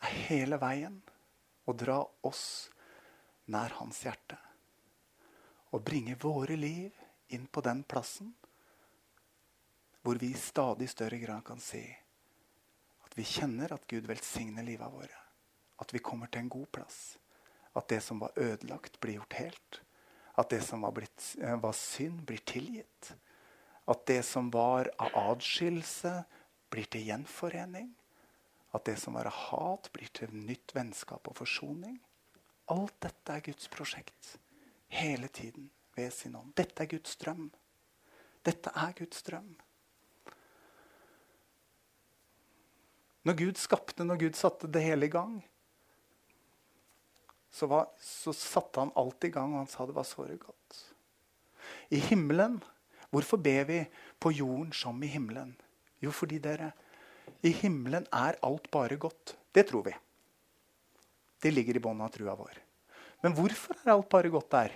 er 0.00 0.18
hele 0.28 0.58
veien 0.60 1.00
å 1.66 1.74
dra 1.74 2.00
oss 2.28 2.70
nær 3.52 3.74
hans 3.80 4.02
hjerte. 4.04 4.38
Og 5.74 5.84
bringe 5.84 6.16
våre 6.22 6.56
liv 6.56 6.94
inn 7.34 7.46
på 7.50 7.62
den 7.64 7.82
plassen 7.84 8.34
hvor 10.06 10.20
vi 10.22 10.30
i 10.30 10.38
stadig 10.38 10.86
større 10.92 11.18
grad 11.18 11.42
kan 11.44 11.58
si 11.60 11.82
at 13.02 13.16
vi 13.18 13.24
kjenner 13.26 13.72
at 13.74 13.86
Gud 13.90 14.06
velsigner 14.06 14.62
livet 14.62 14.92
våre. 14.92 15.22
At 15.82 15.92
vi 15.94 15.98
kommer 15.98 16.30
til 16.30 16.44
en 16.44 16.52
god 16.52 16.68
plass. 16.72 17.16
At 17.74 17.88
det 17.90 18.00
som 18.04 18.20
var 18.22 18.38
ødelagt, 18.38 19.00
blir 19.00 19.18
gjort 19.18 19.36
helt. 19.40 19.80
At 20.36 20.50
det 20.52 20.60
som 20.64 20.82
var, 20.84 20.92
blitt, 20.92 21.36
eh, 21.40 21.56
var 21.56 21.72
synd, 21.72 22.22
blir 22.28 22.42
tilgitt. 22.44 23.14
At 23.86 24.06
det 24.06 24.22
som 24.26 24.50
var 24.50 24.90
av 24.98 25.14
adskillelse, 25.14 26.24
blir 26.70 26.88
til 26.90 27.06
gjenforening. 27.06 27.94
At 28.74 28.84
det 28.84 28.98
som 29.00 29.14
var 29.16 29.30
av 29.30 29.32
hat, 29.32 29.88
blir 29.92 30.10
til 30.12 30.32
nytt 30.34 30.74
vennskap 30.76 31.28
og 31.30 31.38
forsoning. 31.38 32.00
Alt 32.68 32.98
dette 33.00 33.32
er 33.32 33.44
Guds 33.46 33.70
prosjekt. 33.72 34.36
Hele 34.88 35.28
tiden 35.28 35.70
ved 35.96 36.12
sin 36.12 36.36
ånd. 36.36 36.52
Dette 36.58 36.82
er 36.82 36.90
Guds 36.90 37.16
drøm. 37.16 37.48
Dette 38.44 38.70
er 38.74 38.92
Guds 38.98 39.22
drøm. 39.22 39.54
Når 43.26 43.34
Gud 43.40 43.58
skapte, 43.58 44.04
når 44.04 44.20
Gud 44.20 44.36
satte 44.38 44.68
det 44.70 44.84
hele 44.84 45.08
i 45.08 45.10
gang, 45.10 45.40
så, 47.56 47.68
var, 47.70 47.86
så 48.02 48.34
satte 48.36 48.82
han 48.82 48.92
alt 49.00 49.24
i 49.24 49.32
gang, 49.32 49.54
og 49.54 49.62
han 49.62 49.70
sa 49.70 49.86
det 49.88 49.96
var 49.96 50.04
såre 50.08 50.36
godt. 50.40 50.80
I 51.94 52.00
himmelen 52.10 52.60
Hvorfor 53.14 53.38
ber 53.40 53.64
vi 53.68 53.78
på 54.20 54.32
jorden 54.34 54.72
som 54.74 54.98
i 55.02 55.08
himmelen? 55.08 55.54
Jo, 56.02 56.10
fordi 56.12 56.40
dere 56.42 56.72
I 57.46 57.52
himmelen 57.54 58.04
er 58.12 58.36
alt 58.44 58.66
bare 58.74 58.98
godt. 59.00 59.36
Det 59.54 59.68
tror 59.70 59.86
vi. 59.86 59.94
Det 61.40 61.52
ligger 61.54 61.78
i 61.78 61.82
bånn 61.82 62.02
av 62.02 62.10
trua 62.12 62.34
vår. 62.36 62.58
Men 63.22 63.36
hvorfor 63.38 63.78
er 63.78 63.94
alt 63.94 64.10
bare 64.12 64.32
godt 64.32 64.50
der? 64.52 64.74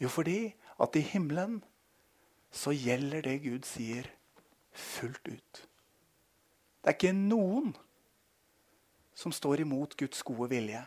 Jo, 0.00 0.08
fordi 0.10 0.54
at 0.82 0.96
i 0.98 1.04
himmelen 1.12 1.60
så 2.50 2.72
gjelder 2.74 3.22
det 3.28 3.38
Gud 3.44 3.68
sier, 3.68 4.08
fullt 4.72 5.28
ut. 5.28 5.62
Det 6.82 6.90
er 6.90 6.96
ikke 6.96 7.14
noen 7.14 7.70
som 9.14 9.32
står 9.32 9.64
imot 9.64 9.96
Guds 9.98 10.22
gode 10.26 10.48
vilje 10.52 10.80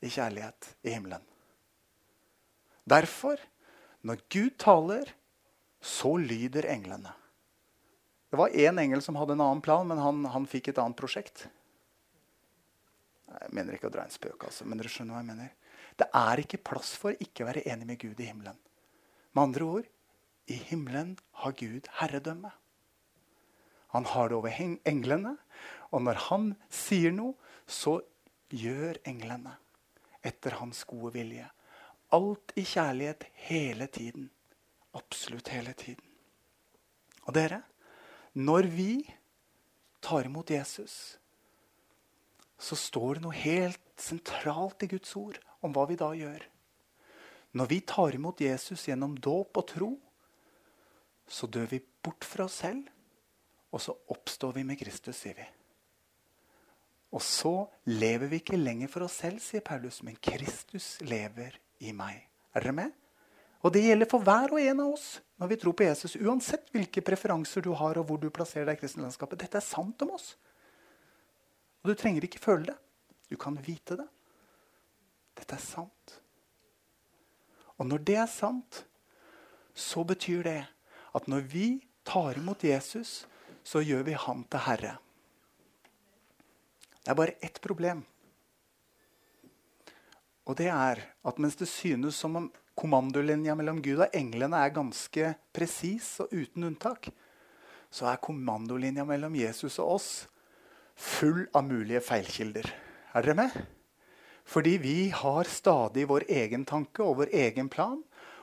i 0.00 0.10
kjærlighet 0.10 0.74
i 0.86 0.94
himmelen. 0.94 1.22
Derfor, 2.88 3.40
når 4.02 4.22
Gud 4.32 4.56
taler, 4.60 5.12
så 5.80 6.16
lyder 6.20 6.68
englene. 6.72 7.12
Det 8.30 8.38
var 8.38 8.54
én 8.54 8.78
engel 8.78 9.02
som 9.02 9.16
hadde 9.18 9.34
en 9.34 9.42
annen 9.42 9.62
plan, 9.64 9.86
men 9.88 9.98
han, 9.98 10.24
han 10.30 10.46
fikk 10.46 10.70
et 10.70 10.80
annet 10.80 10.98
prosjekt. 10.98 11.46
Jeg 13.30 13.54
mener 13.54 13.74
ikke 13.74 13.88
å 13.90 13.94
dra 13.94 14.04
en 14.06 14.14
spøk, 14.14 14.46
altså, 14.46 14.66
men 14.66 14.78
dere 14.78 14.90
skjønner 14.92 15.16
hva 15.16 15.22
jeg 15.22 15.30
mener. 15.32 15.54
Det 15.98 16.06
er 16.16 16.42
ikke 16.42 16.62
plass 16.70 16.92
for 16.98 17.16
ikke 17.18 17.44
å 17.44 17.50
være 17.50 17.64
enig 17.68 17.88
med 17.88 18.00
Gud 18.02 18.20
i 18.22 18.28
himmelen. 18.28 18.58
Med 19.34 19.42
andre 19.42 19.66
ord 19.66 19.90
i 20.50 20.56
himmelen 20.70 21.14
har 21.42 21.54
Gud 21.58 21.86
herredømme. 22.00 22.50
Han 23.94 24.06
har 24.06 24.30
det 24.30 24.38
over 24.38 24.54
englene. 24.86 25.34
Og 25.90 26.02
når 26.06 26.20
han 26.28 26.50
sier 26.70 27.14
noe, 27.14 27.34
så 27.70 28.00
gjør 28.50 28.98
englene 29.06 29.54
etter 30.26 30.58
hans 30.60 30.82
gode 30.88 31.14
vilje. 31.14 31.46
Alt 32.12 32.52
i 32.58 32.64
kjærlighet 32.66 33.26
hele 33.46 33.86
tiden. 33.86 34.28
Absolutt 34.98 35.52
hele 35.54 35.72
tiden. 35.78 36.04
Og 37.28 37.34
dere, 37.36 37.62
når 38.34 38.66
vi 38.74 38.92
tar 40.02 40.26
imot 40.26 40.50
Jesus, 40.50 41.16
så 42.60 42.76
står 42.76 43.18
det 43.18 43.24
noe 43.24 43.36
helt 43.36 43.82
sentralt 44.00 44.82
i 44.84 44.90
Guds 44.90 45.14
ord 45.16 45.38
om 45.64 45.72
hva 45.76 45.86
vi 45.88 45.98
da 46.00 46.10
gjør. 46.16 46.42
Når 47.56 47.70
vi 47.70 47.80
tar 47.86 48.14
imot 48.14 48.42
Jesus 48.42 48.86
gjennom 48.88 49.16
dåp 49.18 49.62
og 49.62 49.68
tro, 49.70 49.90
så 51.30 51.46
dør 51.46 51.70
vi 51.70 51.80
bort 52.02 52.26
fra 52.26 52.46
oss 52.46 52.60
selv, 52.64 52.84
og 53.70 53.82
så 53.82 53.94
oppstår 54.10 54.58
vi 54.58 54.66
med 54.66 54.78
Kristus, 54.80 55.22
sier 55.22 55.38
vi. 55.38 55.46
Og 57.10 57.22
så 57.24 57.52
lever 57.90 58.30
vi 58.30 58.38
ikke 58.38 58.58
lenger 58.58 58.90
for 58.92 59.06
oss 59.06 59.18
selv, 59.22 59.40
sier 59.42 59.64
Paulus, 59.66 59.98
men 60.06 60.18
Kristus 60.22 60.94
lever 61.02 61.56
i 61.82 61.94
meg. 61.96 62.22
Er 62.54 62.62
dere 62.62 62.76
med? 62.76 62.92
Og 63.60 63.74
det 63.74 63.82
gjelder 63.84 64.08
for 64.08 64.24
hver 64.24 64.54
og 64.54 64.62
en 64.62 64.84
av 64.84 64.94
oss 64.94 65.08
når 65.40 65.50
vi 65.50 65.58
tror 65.60 65.74
på 65.76 65.84
Jesus. 65.84 66.14
Uansett 66.16 66.70
hvilke 66.72 67.02
preferanser 67.04 67.64
du 67.64 67.72
har, 67.76 67.98
og 67.98 68.06
hvor 68.08 68.20
du 68.20 68.30
plasserer 68.32 68.68
deg 68.68 68.78
i 68.78 68.82
kristenlandskapet. 68.84 69.42
Dette 69.42 69.58
er 69.60 69.66
sant 69.66 70.04
om 70.06 70.14
oss. 70.16 70.32
Og 71.82 71.90
du 71.90 71.96
trenger 71.98 72.24
ikke 72.24 72.42
føle 72.42 72.70
det. 72.70 72.78
Du 73.30 73.36
kan 73.40 73.58
vite 73.64 73.98
det. 74.00 74.06
Dette 75.40 75.56
er 75.56 75.64
sant. 75.64 76.16
Og 77.80 77.88
når 77.88 78.02
det 78.06 78.16
er 78.20 78.30
sant, 78.30 78.82
så 79.74 80.04
betyr 80.04 80.44
det 80.44 80.58
at 81.16 81.28
når 81.30 81.46
vi 81.52 81.68
tar 82.06 82.38
imot 82.38 82.64
Jesus, 82.64 83.24
så 83.64 83.80
gjør 83.84 84.04
vi 84.08 84.18
han 84.18 84.44
til 84.50 84.64
herre. 84.66 84.96
Det 87.00 87.12
er 87.12 87.18
bare 87.18 87.38
ett 87.40 87.60
problem. 87.64 88.02
Og 90.48 90.56
det 90.58 90.68
er 90.72 91.00
at 91.24 91.38
mens 91.40 91.56
det 91.56 91.68
synes 91.70 92.18
som 92.18 92.36
om 92.36 92.50
kommandolinja 92.80 93.54
mellom 93.58 93.80
Gud 93.84 94.00
og 94.00 94.16
englene 94.16 94.60
er 94.64 94.74
ganske 94.74 95.34
presis 95.54 96.14
og 96.24 96.32
uten 96.32 96.66
unntak, 96.70 97.10
så 97.90 98.08
er 98.10 98.22
kommandolinja 98.22 99.04
mellom 99.06 99.34
Jesus 99.36 99.78
og 99.82 99.96
oss 99.96 100.10
full 101.00 101.46
av 101.56 101.66
mulige 101.66 102.02
feilkilder. 102.04 102.68
Er 103.14 103.26
dere 103.26 103.38
med? 103.42 103.56
Fordi 104.50 104.76
vi 104.82 104.96
har 105.14 105.48
stadig 105.50 106.06
vår 106.10 106.26
egen 106.28 106.64
tanke 106.66 107.04
og 107.04 107.20
vår 107.22 107.34
egen 107.36 107.68
plan. 107.70 108.00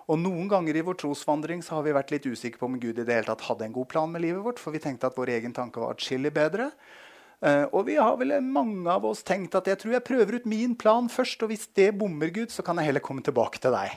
Og 0.07 0.19
noen 0.21 0.47
ganger 0.47 0.77
i 0.79 0.83
vår 0.87 0.95
trosvandring 1.01 1.63
så 1.65 1.77
har 1.77 1.83
vi 1.83 1.95
vært 1.95 2.13
litt 2.13 2.27
usikre 2.29 2.61
på 2.61 2.69
om 2.69 2.77
Gud 2.79 3.01
i 3.01 3.03
det 3.03 3.11
hele 3.11 3.27
tatt 3.27 3.43
hadde 3.49 3.67
en 3.67 3.75
god 3.75 3.89
plan 3.91 4.11
med 4.11 4.23
livet 4.23 4.43
vårt, 4.45 4.61
for 4.61 4.71
vi 4.71 4.79
tenkte 4.79 5.09
at 5.09 5.17
vår 5.19 5.33
egen 5.35 5.55
tanke 5.55 5.83
var 5.83 5.97
atskillig 5.97 6.31
bedre. 6.35 6.69
Uh, 7.37 7.69
og 7.69 7.83
vi 7.85 7.99
har 8.01 8.15
vel 8.17 8.33
mange 8.41 8.89
av 8.89 9.05
oss 9.05 9.21
tenkt 9.25 9.53
at 9.59 9.67
jeg 9.69 9.77
tror 9.77 9.93
jeg 9.93 10.05
prøver 10.07 10.39
ut 10.39 10.49
min 10.49 10.73
plan 10.79 11.05
først, 11.11 11.43
og 11.45 11.51
hvis 11.51 11.67
det 11.77 11.91
bommer, 11.99 12.31
Gud, 12.33 12.49
så 12.49 12.65
kan 12.65 12.79
jeg 12.81 12.89
heller 12.89 13.03
komme 13.05 13.21
tilbake 13.25 13.61
til 13.61 13.75
deg. 13.75 13.93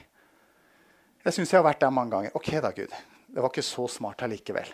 Jeg 1.24 1.36
syns 1.36 1.52
jeg 1.52 1.60
har 1.60 1.68
vært 1.68 1.80
der 1.80 1.92
mange 1.92 2.12
ganger. 2.14 2.36
Ok 2.36 2.52
da, 2.60 2.72
Gud. 2.76 2.92
Det 3.30 3.40
var 3.40 3.52
ikke 3.52 3.64
så 3.64 3.86
smart 3.88 4.24
allikevel. 4.26 4.68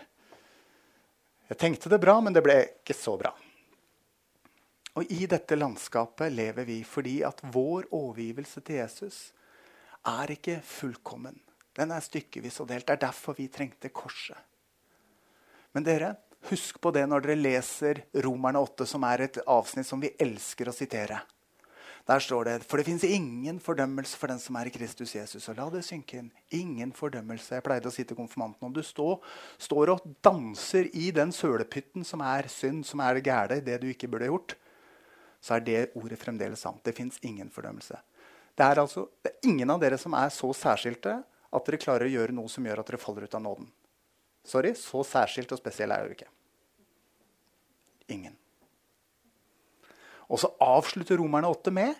Jeg 1.47 1.59
tenkte 1.59 1.91
det 1.91 2.01
bra, 2.03 2.17
men 2.23 2.35
det 2.35 2.43
ble 2.43 2.57
ikke 2.81 2.95
så 2.95 3.15
bra. 3.19 3.31
Og 4.97 5.11
i 5.13 5.27
dette 5.29 5.55
landskapet 5.55 6.33
lever 6.33 6.65
vi 6.67 6.81
fordi 6.87 7.19
at 7.27 7.43
vår 7.53 7.87
overgivelse 7.93 8.63
til 8.65 8.81
Jesus 8.81 9.19
er 10.07 10.33
ikke 10.33 10.57
fullkommen. 10.65 11.37
Den 11.77 11.93
er 11.93 12.01
stykkevis 12.01 12.57
og 12.63 12.71
delt. 12.71 12.87
Det 12.87 12.95
er 12.95 13.05
derfor 13.05 13.37
vi 13.37 13.47
trengte 13.53 13.91
korset. 13.93 14.39
Men 15.75 15.85
dere, 15.85 16.15
Husk 16.47 16.77
på 16.81 16.91
det 16.95 17.03
når 17.09 17.25
dere 17.25 17.39
leser 17.39 18.03
Romerne 18.23 18.61
8, 18.61 18.85
som 18.87 19.03
er 19.07 19.25
et 19.25 19.39
avsnitt 19.49 19.87
som 19.87 19.99
vi 19.99 20.13
elsker 20.21 20.69
å 20.69 20.75
sitere. 20.75 21.19
Der 22.07 22.23
står 22.23 22.45
det 22.47 22.53
For 22.63 22.79
det 22.79 22.85
fins 22.87 23.03
ingen 23.03 23.57
fordømmelse 23.59 24.15
for 24.15 24.31
den 24.31 24.39
som 24.39 24.55
er 24.55 24.69
i 24.69 24.71
Kristus 24.71 25.11
Jesus. 25.15 25.49
Og 25.51 25.57
la 25.57 25.65
det 25.73 25.83
synke 25.83 26.21
inn. 26.21 26.29
Ingen 26.55 26.93
fordømmelse. 26.95 27.57
Jeg 27.57 27.65
pleide 27.65 27.89
å 27.89 27.93
si 27.93 28.05
til 28.07 28.15
konfirmanten 28.15 28.69
om 28.69 28.71
du 28.73 28.79
stå, 28.85 29.17
står 29.59 29.91
og 29.91 30.05
danser 30.23 30.87
i 30.95 31.09
den 31.11 31.33
sølepytten 31.35 32.07
som 32.07 32.23
er 32.23 32.47
synd, 32.51 32.85
som 32.87 33.03
er 33.03 33.17
det 33.17 33.25
gæle, 33.27 33.59
det 33.65 33.81
du 33.81 33.89
ikke 33.91 34.07
burde 34.07 34.29
gjort, 34.31 34.55
så 35.43 35.57
er 35.57 35.65
det 35.65 35.81
ordet 35.99 36.19
fremdeles 36.21 36.63
sant. 36.63 36.79
Det 36.85 36.95
fins 36.95 37.19
ingen 37.27 37.51
fordømmelse. 37.51 37.99
Det 38.57 38.65
er, 38.65 38.79
altså, 38.81 39.09
det 39.21 39.33
er 39.33 39.49
ingen 39.51 39.69
av 39.69 39.83
dere 39.83 39.99
som 40.01 40.15
er 40.17 40.31
så 40.33 40.53
særskilte 40.55 41.19
at 41.21 41.67
dere 41.67 41.81
klarer 41.81 42.07
å 42.07 42.13
gjøre 42.15 42.35
noe 42.35 42.49
som 42.49 42.65
gjør 42.65 42.81
at 42.81 42.87
dere 42.89 43.01
faller 43.01 43.27
ut 43.27 43.35
av 43.35 43.43
nåden. 43.43 43.67
Sorry, 44.47 44.73
så 44.79 45.03
særskilt 45.03 45.51
og 45.51 45.59
spesiell 45.59 45.91
er 45.91 46.05
du 46.05 46.15
ikke. 46.15 46.29
Ingen. 48.15 48.37
Og 50.31 50.39
så 50.39 50.51
avslutter 50.63 51.19
Romerne 51.19 51.49
8 51.51 51.73
med 51.75 51.95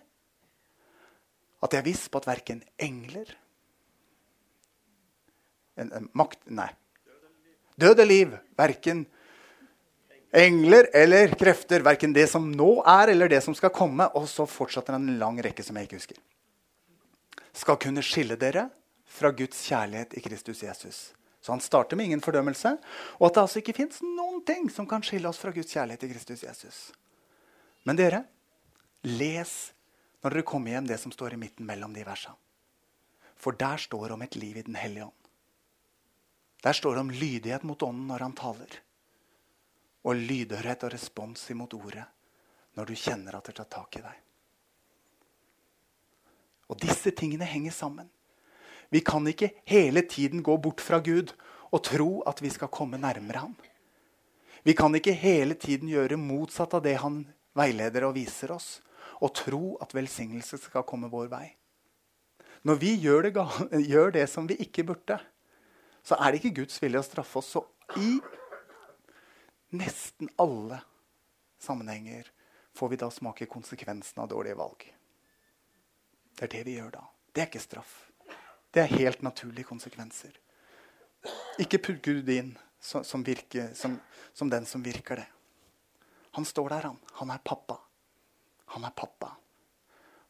at 1.63 1.73
jeg 1.73 1.81
er 1.81 1.87
viss 1.87 2.05
på 2.11 2.21
at 2.21 2.27
verken 2.29 2.61
engler 2.79 3.29
en, 5.77 5.91
en 5.91 6.09
makt 6.17 6.41
Nei. 6.49 6.69
Død 7.77 7.99
eller 7.99 8.09
liv. 8.09 8.31
Verken 8.57 9.03
engler 10.33 10.87
eller 10.97 11.35
krefter. 11.37 11.83
Verken 11.85 12.15
det 12.15 12.25
som 12.31 12.47
nå 12.49 12.79
er, 12.81 13.11
eller 13.13 13.29
det 13.29 13.43
som 13.45 13.53
skal 13.57 13.73
komme. 13.73 14.07
Og 14.17 14.25
så 14.31 14.47
fortsetter 14.49 14.97
en 14.97 15.19
lang 15.21 15.37
rekke 15.45 15.65
som 15.65 15.77
jeg 15.77 15.89
ikke 15.89 15.99
husker. 15.99 16.17
Skal 17.57 17.77
kunne 17.81 18.05
skille 18.05 18.37
dere 18.39 18.67
fra 19.17 19.29
Guds 19.33 19.61
kjærlighet 19.69 20.17
i 20.17 20.23
Kristus 20.25 20.63
Jesus. 20.65 21.03
Så 21.47 21.53
han 21.53 21.61
starter 21.63 21.95
med 21.95 22.09
ingen 22.09 22.21
fordømmelse, 22.21 22.73
og 23.15 23.25
at 23.29 23.37
det 23.37 23.41
altså 23.45 23.61
ikke 23.61 23.77
fins 23.77 24.01
noen 24.03 24.41
ting 24.43 24.65
som 24.67 24.83
kan 24.83 24.99
skille 24.99 25.29
oss 25.29 25.37
fra 25.39 25.53
Guds 25.55 25.69
kjærlighet 25.71 26.01
til 26.03 26.09
Kristus 26.11 26.41
Jesus. 26.43 26.79
Men 27.87 27.95
dere, 27.95 28.19
les 29.07 29.53
når 30.19 30.33
dere 30.35 30.43
kommer 30.49 30.73
hjem, 30.73 30.89
det 30.89 30.97
som 30.99 31.13
står 31.15 31.37
i 31.37 31.39
midten 31.39 31.63
mellom 31.69 31.93
de 31.95 32.03
versene. 32.03 32.35
For 33.39 33.55
der 33.55 33.79
står 33.79 34.09
det 34.09 34.17
om 34.17 34.25
et 34.25 34.35
liv 34.35 34.57
i 34.59 34.65
Den 34.67 34.75
hellige 34.75 35.05
ånd. 35.05 35.31
Der 36.67 36.75
står 36.75 36.97
det 36.97 37.05
om 37.05 37.15
lydighet 37.15 37.63
mot 37.63 37.87
ånden 37.87 38.11
når 38.11 38.27
han 38.27 38.35
taler. 38.35 38.77
Og 40.03 40.19
lydhørhet 40.19 40.83
og 40.83 40.91
respons 40.97 41.47
imot 41.55 41.79
ordet 41.79 42.09
når 42.75 42.91
du 42.91 42.95
kjenner 42.99 43.39
at 43.39 43.47
det 43.47 43.55
tar 43.61 43.71
tak 43.71 44.01
i 44.01 44.03
deg. 44.03 44.19
Og 46.67 46.83
disse 46.83 47.15
tingene 47.15 47.47
henger 47.47 47.71
sammen. 47.71 48.11
Vi 48.89 49.01
kan 49.03 49.27
ikke 49.27 49.51
hele 49.67 50.01
tiden 50.07 50.43
gå 50.43 50.55
bort 50.57 50.81
fra 50.81 50.99
Gud 51.03 51.33
og 51.71 51.83
tro 51.83 52.11
at 52.29 52.41
vi 52.41 52.51
skal 52.53 52.71
komme 52.71 52.99
nærmere 52.99 53.43
ham. 53.43 53.55
Vi 54.63 54.73
kan 54.75 54.95
ikke 54.95 55.15
hele 55.15 55.55
tiden 55.55 55.89
gjøre 55.91 56.19
motsatt 56.19 56.73
av 56.75 56.83
det 56.83 56.97
han 57.01 57.25
veileder 57.57 58.07
og 58.07 58.15
viser 58.17 58.51
oss, 58.55 58.81
og 59.23 59.33
tro 59.35 59.77
at 59.83 59.95
velsignelse 59.95 60.59
skal 60.61 60.85
komme 60.87 61.09
vår 61.11 61.29
vei. 61.31 61.45
Når 62.67 62.79
vi 62.81 62.93
gjør 62.99 63.27
det, 63.27 63.33
gjør 63.91 64.11
det, 64.15 64.25
som 64.29 64.47
vi 64.49 64.57
ikke 64.63 64.85
burde, 64.87 65.19
så 66.03 66.17
er 66.19 66.31
det 66.31 66.41
ikke 66.41 66.61
Guds 66.61 66.81
vilje 66.81 67.01
å 67.01 67.05
straffe 67.05 67.39
oss. 67.41 67.53
Så 67.55 67.63
i 67.99 68.17
nesten 69.75 70.31
alle 70.39 70.81
sammenhenger 71.59 72.29
får 72.77 72.93
vi 72.93 72.99
da 73.01 73.09
smake 73.11 73.49
konsekvensen 73.51 74.23
av 74.23 74.29
dårlige 74.31 74.59
valg. 74.59 74.85
Det 76.37 76.45
er 76.47 76.53
det 76.53 76.65
vi 76.67 76.77
gjør 76.77 76.93
da. 76.99 77.07
Det 77.33 77.43
er 77.43 77.49
ikke 77.49 77.63
straff. 77.63 77.95
Det 78.73 78.83
er 78.83 78.99
helt 78.99 79.23
naturlige 79.25 79.67
konsekvenser. 79.69 80.35
Ikke 81.61 81.79
putt 81.81 82.03
Gud 82.05 82.29
inn 82.29 82.53
som, 82.79 83.03
som, 83.03 83.23
virker, 83.25 83.73
som, 83.75 83.97
som 84.33 84.51
den 84.51 84.67
som 84.69 84.83
virker 84.85 85.23
det. 85.23 85.27
Han 86.37 86.45
står 86.45 86.69
der, 86.69 86.89
han. 86.91 86.99
Han 87.21 87.33
er 87.33 87.41
pappa. 87.43 87.79
Han 88.75 88.85
er 88.85 88.93
pappa. 88.95 89.31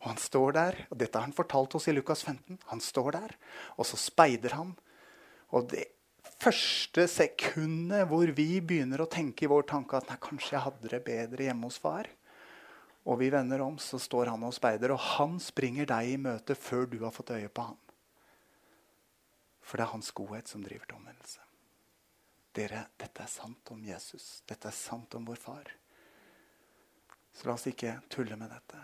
Og 0.04 0.12
han 0.12 0.20
står 0.22 0.54
der, 0.56 0.80
og 0.92 1.00
dette 1.02 1.18
har 1.18 1.26
han 1.26 1.36
fortalt 1.36 1.76
oss 1.76 1.90
i 1.90 1.96
Lukas 1.96 2.22
15. 2.24 2.60
Han 2.70 2.82
står 2.84 3.12
der, 3.18 3.34
og 3.76 3.88
så 3.90 3.98
speider 4.00 4.56
han. 4.56 4.76
Og 5.58 5.68
det 5.74 5.88
første 6.38 7.08
sekundet 7.10 8.06
hvor 8.10 8.30
vi 8.38 8.60
begynner 8.62 9.02
å 9.02 9.10
tenke 9.10 9.46
i 9.46 9.50
vår 9.50 9.66
tanke 9.72 9.98
at 9.98 10.10
nei, 10.12 10.20
kanskje 10.22 10.54
jeg 10.54 10.66
hadde 10.68 10.94
det 10.94 11.02
bedre 11.06 11.50
hjemme 11.50 11.70
hos 11.70 11.80
far, 11.82 12.10
og 13.08 13.22
vi 13.22 13.32
vender 13.32 13.64
om, 13.64 13.78
så 13.80 13.98
står 14.00 14.34
han 14.34 14.44
og 14.44 14.54
speider, 14.56 14.92
og 14.94 15.00
han 15.16 15.38
springer 15.42 15.88
deg 15.90 16.14
i 16.14 16.18
møte 16.22 16.58
før 16.60 16.86
du 16.92 17.00
har 17.06 17.16
fått 17.16 17.32
øye 17.38 17.50
på 17.50 17.70
han. 17.70 17.78
For 19.68 19.78
det 19.78 19.84
er 19.84 19.92
hans 19.92 20.14
godhet 20.16 20.48
som 20.48 20.64
driver 20.64 20.88
til 20.88 20.96
omvendelse. 20.96 21.44
Dere, 22.56 22.86
dette 22.98 23.24
er 23.24 23.30
sant 23.30 23.72
om 23.76 23.82
Jesus. 23.84 24.42
Dette 24.48 24.70
er 24.70 24.76
sant 24.76 25.18
om 25.18 25.28
vår 25.28 25.42
far. 25.42 25.74
Så 27.36 27.46
la 27.46 27.58
oss 27.58 27.68
ikke 27.70 28.00
tulle 28.10 28.38
med 28.40 28.50
dette. 28.50 28.80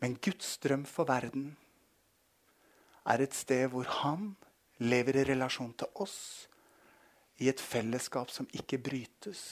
Men 0.00 0.14
Guds 0.22 0.54
drøm 0.62 0.86
for 0.88 1.08
verden 1.10 1.50
er 3.10 3.20
et 3.20 3.36
sted 3.36 3.66
hvor 3.72 3.90
han 4.00 4.30
lever 4.80 5.18
i 5.20 5.26
relasjon 5.28 5.74
til 5.76 6.00
oss 6.00 6.16
i 7.40 7.50
et 7.50 7.60
fellesskap 7.60 8.32
som 8.32 8.48
ikke 8.56 8.80
brytes 8.80 9.42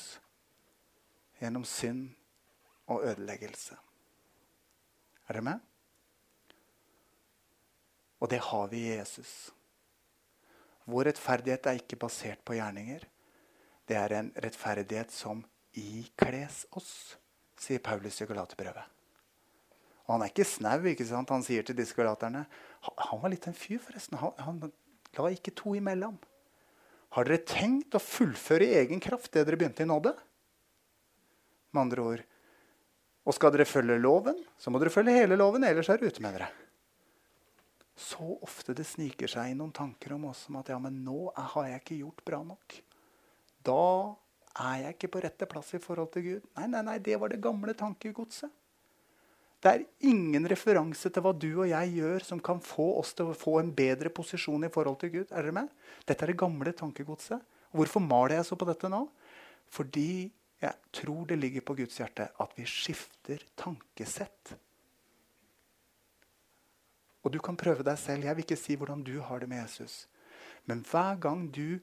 gjennom 1.41 1.67
synd 1.69 2.07
og 2.89 3.05
ødeleggelse. 3.05 3.77
Er 5.29 5.37
dere 5.37 5.45
med? 5.45 5.68
Og 8.19 8.31
det 8.33 8.41
har 8.49 8.69
vi 8.73 8.83
i 8.87 8.97
Jesus. 8.97 9.53
Vår 10.89 11.11
rettferdighet 11.11 11.69
er 11.69 11.81
ikke 11.81 12.01
basert 12.01 12.41
på 12.47 12.57
gjerninger. 12.57 13.05
Det 13.89 13.97
er 13.97 14.15
en 14.19 14.31
rettferdighet 14.43 15.13
som 15.15 15.43
ikles 15.79 16.65
oss, 16.77 17.19
sier 17.59 17.83
Paulus 17.85 18.21
i 18.23 18.29
Galaterbrevet. 18.29 18.87
Og 20.09 20.15
han 20.15 20.25
er 20.25 20.33
ikke 20.33 20.49
snau. 20.49 20.81
ikke 20.89 21.05
sant? 21.05 21.31
Han 21.31 21.45
sier 21.45 21.67
til 21.67 21.77
disse 21.77 21.97
galaterne 21.97 22.47
Han 22.81 23.21
var 23.21 23.33
litt 23.33 23.47
en 23.47 23.57
fyr, 23.57 23.79
forresten. 23.83 24.17
Han, 24.17 24.33
han 24.41 24.73
la 25.19 25.31
ikke 25.35 25.53
to 25.57 25.75
imellom. 25.77 26.17
Har 27.17 27.29
dere 27.29 27.45
tenkt 27.45 27.97
å 27.97 28.01
fullføre 28.01 28.65
i 28.65 28.79
egen 28.83 29.01
kraft 29.05 29.33
det 29.33 29.45
dere 29.45 29.61
begynte 29.61 29.85
i 29.85 29.89
nåde? 29.89 30.15
Med 31.73 31.83
andre 31.83 32.05
ord 32.05 32.25
Og 33.29 33.37
skal 33.37 33.53
dere 33.53 33.69
følge 33.69 33.99
loven, 34.01 34.39
så 34.57 34.73
må 34.73 34.81
dere 34.81 34.93
følge 34.93 35.13
hele 35.13 35.37
loven, 35.37 35.65
ellers 35.69 35.91
er 35.93 36.01
det 36.01 36.15
ute 36.15 36.25
med 36.25 36.39
dere. 36.39 36.49
Så 37.99 38.39
ofte 38.47 38.77
det 38.79 38.87
sniker 38.87 39.31
seg 39.31 39.51
inn 39.51 39.59
noen 39.59 39.75
tanker 39.75 40.15
om 40.15 40.29
oss 40.31 40.45
om 40.49 40.61
at 40.61 40.71
ja, 40.71 40.79
men 40.79 41.01
nå 41.03 41.33
har 41.35 41.67
jeg 41.73 41.83
ikke 41.83 42.01
gjort 42.05 42.25
bra 42.29 42.39
nok. 42.47 42.77
Da 43.67 43.83
er 44.69 44.85
jeg 44.85 44.97
ikke 44.97 45.11
på 45.17 45.23
rette 45.25 45.49
plass 45.51 45.75
i 45.75 45.83
forhold 45.83 46.13
til 46.15 46.27
Gud? 46.29 46.47
Nei, 46.59 46.69
nei, 46.71 46.85
nei, 46.87 46.97
det 47.03 47.19
var 47.19 47.33
det 47.33 47.43
gamle 47.43 47.75
tankegodset. 47.79 48.55
Det 49.59 49.71
er 49.73 49.87
ingen 50.07 50.47
referanse 50.47 51.11
til 51.11 51.25
hva 51.25 51.33
du 51.35 51.49
og 51.51 51.67
jeg 51.67 51.97
gjør 51.97 52.23
som 52.29 52.43
kan 52.43 52.61
få 52.63 52.93
oss 53.01 53.11
til 53.19 53.33
å 53.33 53.39
få 53.39 53.57
en 53.59 53.73
bedre 53.75 54.13
posisjon 54.15 54.69
i 54.69 54.71
forhold 54.71 55.01
til 55.03 55.11
Gud. 55.17 55.33
Er 55.33 55.43
dere 55.43 55.57
med? 55.57 55.73
Dette 56.07 56.23
er 56.23 56.31
det 56.31 56.39
gamle 56.39 56.71
tankegodset. 56.79 57.43
Hvorfor 57.75 58.05
maler 58.05 58.39
jeg 58.39 58.47
så 58.47 58.59
på 58.59 58.69
dette 58.69 58.91
nå? 58.93 59.03
Fordi 59.75 60.31
jeg 60.63 60.95
tror 60.95 61.27
det 61.27 61.41
ligger 61.43 61.67
på 61.67 61.75
Guds 61.83 61.99
hjerte 61.99 62.31
at 62.39 62.55
vi 62.59 62.67
skifter 62.71 63.43
tankesett. 63.59 64.55
Og 67.25 67.33
du 67.35 67.39
kan 67.43 67.59
prøve 67.59 67.85
deg 67.87 67.99
selv. 67.99 68.25
Jeg 68.25 68.37
vil 68.37 68.47
ikke 68.47 68.61
si 68.61 68.77
hvordan 68.79 69.03
du 69.05 69.19
har 69.21 69.43
det 69.43 69.49
med 69.51 69.63
Jesus. 69.63 70.07
Men 70.69 70.85
hver 70.87 71.19
gang 71.21 71.49
du 71.55 71.81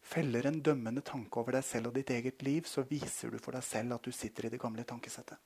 feller 0.00 0.46
en 0.46 0.62
dømmende 0.62 1.02
tanke 1.04 1.40
over 1.40 1.58
deg 1.58 1.66
selv 1.66 1.90
og 1.90 1.98
ditt 1.98 2.10
eget 2.14 2.42
liv, 2.46 2.64
så 2.64 2.86
viser 2.88 3.32
du 3.32 3.38
for 3.42 3.56
deg 3.56 3.64
selv 3.66 3.98
at 3.98 4.06
du 4.06 4.14
sitter 4.14 4.46
i 4.46 4.52
det 4.54 4.60
gamle 4.62 4.84
tankesettet. 4.88 5.36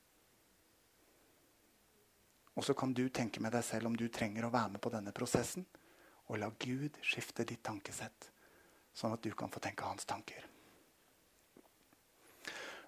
Og 2.53 2.63
så 2.63 2.75
kan 2.77 2.93
du 2.93 3.07
tenke 3.09 3.41
med 3.41 3.51
deg 3.55 3.65
selv 3.65 3.89
om 3.89 3.97
du 3.97 4.05
trenger 4.13 4.45
å 4.45 4.53
være 4.53 4.75
med 4.75 4.83
på 4.83 4.91
denne 4.93 5.11
prosessen, 5.15 5.65
og 6.29 6.39
la 6.39 6.51
Gud 6.61 6.99
skifte 7.03 7.45
ditt 7.49 7.63
tankesett, 7.65 8.29
sånn 8.93 9.15
at 9.15 9.23
du 9.25 9.33
kan 9.35 9.51
få 9.51 9.59
tenke 9.63 9.87
hans 9.87 10.05
tanker. 10.07 10.45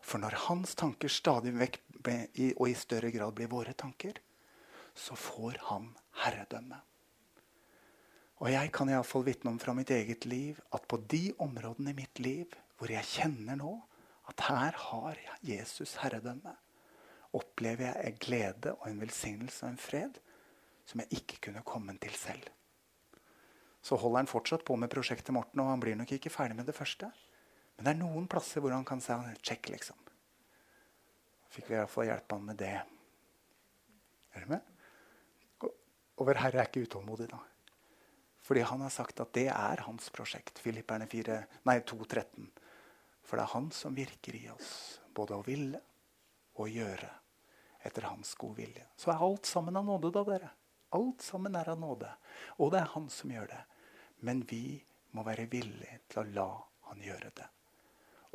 For 0.06 0.22
når 0.22 0.38
hans 0.46 0.76
tanker 0.78 1.10
stadig 1.10 1.56
vekk 1.58 1.82
og 2.54 2.68
i 2.70 2.78
større 2.78 3.10
grad 3.12 3.34
blir 3.34 3.50
våre 3.50 3.74
tanker, 3.74 4.22
så 4.94 5.18
får 5.18 5.58
han 5.72 5.90
herredømme. 6.24 6.80
Og 8.44 8.52
jeg 8.52 8.72
kan 8.76 8.90
iallfall 8.92 9.24
vitne 9.28 9.54
om 9.54 9.60
fra 9.62 9.74
mitt 9.78 9.92
eget 9.96 10.28
liv 10.28 10.60
at 10.76 10.88
på 10.92 11.00
de 11.12 11.30
områdene 11.40 11.94
i 11.94 12.00
mitt 12.02 12.20
liv 12.20 12.52
hvor 12.76 12.92
jeg 12.92 13.08
kjenner 13.08 13.60
nå 13.60 13.78
at 14.30 14.44
her 14.48 14.76
har 14.90 15.20
Jesus 15.46 15.96
herredømme, 16.02 16.56
opplever 17.36 17.92
jeg 17.92 18.10
en 18.10 18.20
glede 18.20 18.74
og 18.76 18.88
en 18.90 19.02
velsignelse 19.04 19.64
og 19.66 19.74
en 19.74 19.82
fred 19.82 20.20
som 20.86 21.02
jeg 21.02 21.22
ikke 21.22 21.40
kunne 21.48 21.64
kommet 21.66 22.02
til 22.04 22.16
selv. 22.18 22.50
Så 23.86 23.98
holder 24.02 24.24
han 24.24 24.30
fortsatt 24.30 24.66
på 24.66 24.76
med 24.82 24.90
prosjektet 24.90 25.34
Morten, 25.34 25.62
og 25.62 25.70
han 25.70 25.82
blir 25.82 25.98
nok 25.98 26.12
ikke 26.16 26.34
ferdig 26.34 26.58
med 26.58 26.66
det 26.66 26.76
første. 26.76 27.12
Men 27.78 27.86
det 27.86 27.92
er 27.92 28.00
noen 28.00 28.28
plasser 28.32 28.64
hvor 28.64 28.74
han 28.74 28.86
kan 28.88 29.02
si 29.04 29.14
check, 29.46 29.70
liksom. 29.70 29.98
Fikk 31.54 31.70
vi 31.70 31.78
iallfall 31.78 32.10
hjelpe 32.10 32.38
han 32.38 32.48
med 32.50 32.58
det. 32.60 32.76
Er 34.36 34.46
du 34.46 34.56
med? 34.56 34.75
Og 36.16 36.30
vår 36.30 36.40
Herre 36.40 36.64
er 36.64 36.70
ikke 36.70 36.86
utålmodig, 36.86 37.28
da. 37.32 37.42
Fordi 38.46 38.62
han 38.62 38.84
har 38.86 38.94
sagt 38.94 39.20
at 39.24 39.34
det 39.34 39.48
er 39.50 39.82
hans 39.88 40.12
prosjekt. 40.14 40.60
Filipperne 40.62 41.08
2-13. 41.10 42.46
For 43.26 43.40
det 43.40 43.44
er 43.44 43.54
han 43.56 43.72
som 43.74 43.96
virker 43.98 44.38
i 44.38 44.44
oss, 44.54 45.00
både 45.18 45.38
å 45.40 45.46
ville 45.46 45.82
og 46.62 46.70
gjøre 46.70 47.10
etter 47.86 48.06
hans 48.06 48.36
gode 48.38 48.62
vilje. 48.62 48.86
Så 48.98 49.12
er 49.12 49.24
alt 49.26 49.50
sammen 49.50 49.76
av 49.78 49.86
nåde, 49.86 50.12
da, 50.14 50.24
dere. 50.28 50.52
Alt 50.96 51.26
sammen 51.26 51.58
er 51.58 51.70
av 51.74 51.80
nåde. 51.82 52.12
Og 52.62 52.72
det 52.74 52.84
er 52.84 52.94
han 52.94 53.10
som 53.10 53.34
gjør 53.34 53.50
det. 53.52 53.64
Men 54.26 54.46
vi 54.48 54.78
må 55.18 55.26
være 55.26 55.50
villige 55.52 56.00
til 56.10 56.22
å 56.22 56.30
la 56.38 56.50
han 56.92 57.02
gjøre 57.02 57.34
det. 57.36 57.48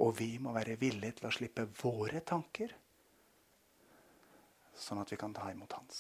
Og 0.03 0.15
vi 0.19 0.33
må 0.43 0.53
være 0.57 0.79
villige 0.81 1.21
til 1.21 1.29
å 1.29 1.35
slippe 1.35 1.67
våre 1.83 2.23
tanker, 2.27 2.73
sånn 4.81 5.03
at 5.03 5.11
vi 5.13 5.19
kan 5.21 5.35
ta 5.37 5.51
imot 5.53 5.75
hans. 5.77 5.99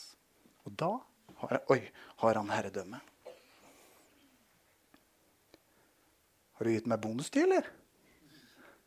Og 0.64 0.72
da 0.72 0.94
har, 1.38 1.60
oi, 1.72 1.80
har 2.22 2.38
han 2.40 2.50
herredømme. 2.52 3.00
Har 6.58 6.68
du 6.68 6.74
gitt 6.74 6.88
meg 6.90 7.00
bonustid, 7.00 7.46
eller? 7.46 7.68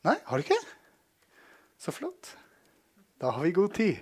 Nei, 0.06 0.18
har 0.28 0.38
du 0.38 0.44
ikke? 0.46 0.60
Så 1.82 1.94
flott. 1.96 2.36
Da 3.18 3.32
har 3.34 3.46
vi 3.46 3.56
god 3.56 3.74
tid. 3.74 4.02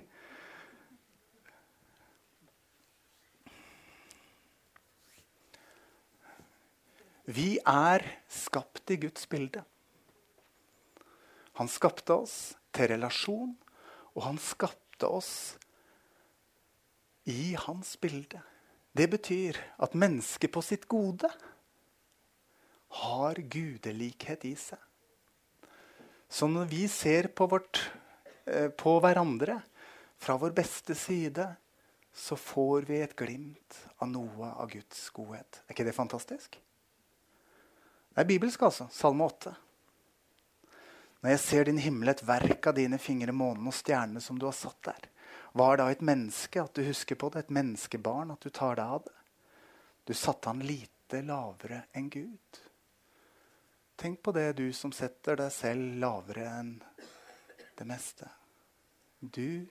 Vi 7.32 7.60
er 7.64 8.04
skapt 8.28 8.92
i 8.92 8.98
Guds 9.06 9.28
bilde. 9.30 9.62
Han 11.62 11.70
skapte 11.72 12.18
oss 12.26 12.36
til 12.76 12.90
relasjon, 12.92 13.54
og 14.18 14.24
han 14.26 14.40
skapte 14.42 15.08
oss 15.08 15.32
i 17.24 17.56
hans 17.60 17.96
bilde. 18.02 18.42
Det 18.92 19.08
betyr 19.08 19.58
at 19.80 19.96
mennesket 19.96 20.52
på 20.52 20.64
sitt 20.66 20.88
gode 20.92 21.30
har 23.02 23.40
gudelikhet 23.40 24.46
i 24.50 24.56
seg. 24.60 24.80
Så 26.32 26.48
når 26.48 26.68
vi 26.72 26.86
ser 26.92 27.28
på, 27.36 27.48
vårt, 27.48 27.80
eh, 28.46 28.68
på 28.68 28.98
hverandre 29.04 29.62
fra 30.20 30.38
vår 30.40 30.54
beste 30.56 30.96
side, 30.96 31.48
så 32.14 32.36
får 32.36 32.88
vi 32.88 33.00
et 33.02 33.16
glimt 33.16 33.80
av 34.04 34.12
noe 34.12 34.52
av 34.52 34.70
Guds 34.72 35.10
godhet. 35.16 35.62
Er 35.66 35.76
ikke 35.76 35.88
det 35.88 35.96
fantastisk? 35.96 36.60
Det 38.12 38.20
er 38.24 38.28
bibelsk, 38.28 38.64
altså. 38.68 38.90
Salme 38.92 39.24
8. 39.24 39.54
Når 41.22 41.30
jeg 41.36 41.40
ser 41.40 41.70
din 41.70 41.80
himmel, 41.80 42.12
et 42.12 42.24
verk 42.28 42.68
av 42.68 42.76
dine 42.76 43.00
fingre, 43.00 43.32
månen 43.32 43.70
og 43.70 43.76
stjernene 43.78 44.24
som 44.24 44.40
du 44.40 44.48
har 44.50 44.56
satt 44.58 44.80
der. 44.90 45.08
Hva 45.52 45.74
er 45.74 45.82
da 45.82 45.88
et 45.92 46.04
menneske, 46.06 46.62
at 46.64 46.76
du 46.76 46.86
husker 46.86 47.18
på 47.20 47.30
det? 47.34 47.46
Et 47.46 47.56
menneskebarn, 47.58 48.32
at 48.32 48.44
du 48.44 48.50
tar 48.50 48.78
deg 48.80 48.98
av 48.98 49.04
det? 49.08 49.18
Du 50.08 50.14
satte 50.18 50.50
han 50.50 50.64
lite 50.64 51.22
lavere 51.28 51.84
enn 51.98 52.08
Gud. 52.10 52.62
Tenk 54.00 54.22
på 54.24 54.32
det, 54.34 54.54
du 54.58 54.72
som 54.74 54.94
setter 54.96 55.38
deg 55.38 55.52
selv 55.54 56.00
lavere 56.02 56.48
enn 56.58 56.72
det 57.78 57.86
meste. 57.86 58.30
Du 59.20 59.68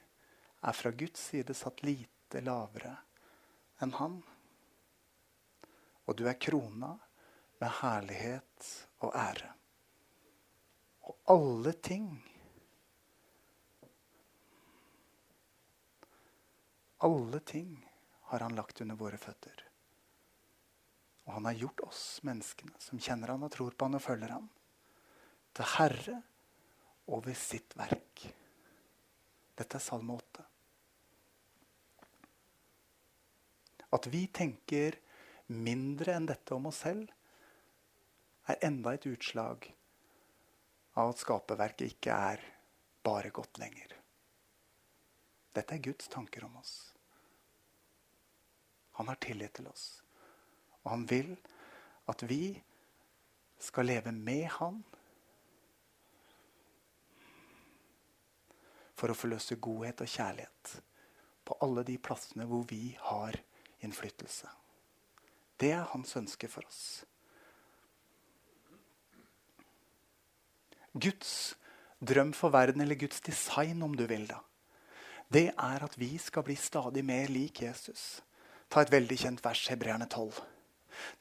er 0.60 0.76
fra 0.76 0.92
Guds 0.94 1.30
side 1.32 1.56
satt 1.56 1.82
lite 1.82 2.42
lavere 2.44 2.92
enn 3.82 3.96
han. 3.98 4.20
Og 6.06 6.16
du 6.18 6.26
er 6.28 6.38
krona 6.38 6.92
med 7.60 7.72
herlighet 7.80 8.68
og 9.00 9.16
ære. 9.16 9.50
Og 11.08 11.32
alle 11.34 11.72
ting 11.82 12.12
Alle 17.00 17.40
ting 17.40 17.90
har 18.30 18.40
han 18.44 18.54
lagt 18.54 18.80
under 18.80 18.98
våre 19.00 19.16
føtter. 19.16 19.62
Og 21.24 21.32
han 21.32 21.46
har 21.48 21.56
gjort 21.56 21.80
oss 21.86 22.02
menneskene 22.28 22.76
som 22.82 23.00
kjenner 23.00 23.32
han 23.32 23.46
og 23.46 23.52
tror 23.54 23.72
på 23.72 23.88
han 23.88 23.96
og 23.96 24.04
følger 24.04 24.34
han, 24.34 24.50
til 25.56 25.70
herre 25.78 26.18
over 27.10 27.34
sitt 27.38 27.72
verk. 27.78 28.26
Dette 29.56 29.80
er 29.80 29.84
Salme 29.84 30.18
8. 30.18 30.44
At 33.96 34.06
vi 34.12 34.26
tenker 34.28 35.00
mindre 35.50 36.14
enn 36.18 36.28
dette 36.28 36.54
om 36.54 36.68
oss 36.70 36.82
selv, 36.84 37.08
er 38.50 38.60
enda 38.66 38.92
et 38.94 39.08
utslag 39.08 39.72
av 41.00 41.14
at 41.14 41.24
skaperverket 41.24 41.94
ikke 41.94 42.20
er 42.30 42.44
bare 43.06 43.32
godt 43.34 43.58
lenger. 43.62 43.96
Dette 45.54 45.74
er 45.74 45.82
Guds 45.82 46.08
tanker 46.10 46.44
om 46.46 46.56
oss. 46.60 46.89
Han 49.00 49.08
har 49.08 49.16
tillit 49.16 49.54
til 49.56 49.68
oss. 49.70 50.02
Og 50.84 50.90
han 50.92 51.06
vil 51.08 51.32
at 52.10 52.24
vi 52.28 52.52
skal 53.60 53.88
leve 53.88 54.12
med 54.12 54.44
han 54.58 54.82
for 59.00 59.08
å 59.08 59.16
forløse 59.16 59.56
godhet 59.56 60.04
og 60.04 60.12
kjærlighet 60.12 60.74
på 61.48 61.56
alle 61.64 61.84
de 61.88 61.96
plassene 61.96 62.44
hvor 62.48 62.66
vi 62.68 62.92
har 63.08 63.40
innflytelse. 63.80 64.52
Det 65.60 65.72
er 65.72 65.88
hans 65.94 66.12
ønske 66.20 66.48
for 66.52 66.68
oss. 66.68 66.84
Guds 70.92 71.54
drøm 72.00 72.32
for 72.36 72.52
verden, 72.52 72.80
eller 72.84 73.00
Guds 73.00 73.20
design, 73.24 73.82
om 73.82 73.96
du 73.96 74.04
vil, 74.10 74.28
da, 74.28 74.40
det 75.32 75.52
er 75.54 75.84
at 75.84 75.96
vi 76.00 76.16
skal 76.18 76.44
bli 76.44 76.56
stadig 76.58 77.04
mer 77.06 77.30
lik 77.32 77.62
Jesus. 77.62 78.20
Ta 78.70 78.84
et 78.84 78.92
veldig 78.92 79.16
kjent 79.18 79.40
vers, 79.42 79.64
Hebreerne 79.72 80.06
12. 80.06 80.36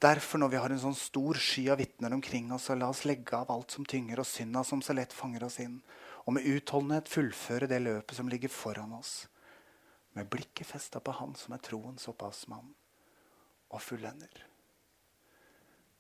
Derfor, 0.01 0.38
når 0.41 0.51
vi 0.51 0.59
har 0.62 0.73
en 0.73 0.81
sånn 0.81 0.97
stor 0.97 1.38
sky 1.41 1.63
av 1.73 1.79
vitner 1.81 2.13
omkring 2.13 2.51
oss, 2.53 2.67
så 2.69 2.75
la 2.77 2.89
oss 2.91 3.05
legge 3.09 3.38
av 3.38 3.49
alt 3.49 3.73
som 3.73 3.88
tynger, 3.89 4.21
og 4.21 4.27
synda 4.29 4.62
som 4.67 4.83
så 4.85 4.93
lett 4.93 5.15
fanger 5.15 5.47
oss 5.47 5.57
inn, 5.63 5.79
og 6.27 6.35
med 6.35 6.45
utholdenhet 6.45 7.09
fullføre 7.09 7.69
det 7.71 7.79
løpet 7.81 8.19
som 8.19 8.29
ligger 8.29 8.53
foran 8.53 8.93
oss, 8.97 9.23
med 10.13 10.29
blikket 10.29 10.67
festa 10.67 11.01
på 11.01 11.13
Han 11.17 11.33
som 11.38 11.55
er 11.55 11.63
troens 11.63 12.05
opphavsmann 12.12 12.69
og 13.69 13.81
fullender. 13.81 14.45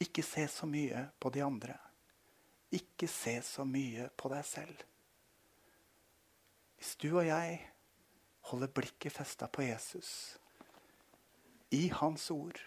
Ikke 0.01 0.23
se 0.25 0.45
så 0.49 0.67
mye 0.69 1.07
på 1.19 1.31
de 1.33 1.41
andre. 1.45 1.75
Ikke 2.75 3.07
se 3.09 3.39
så 3.45 3.65
mye 3.65 4.09
på 4.17 4.29
deg 4.31 4.45
selv. 4.45 4.85
Hvis 6.77 6.93
du 7.01 7.09
og 7.09 7.25
jeg 7.27 7.57
holder 8.51 8.71
blikket 8.71 9.17
festa 9.17 9.49
på 9.51 9.65
Jesus, 9.65 10.37
i 11.75 11.87
Hans 11.93 12.31
ord, 12.31 12.59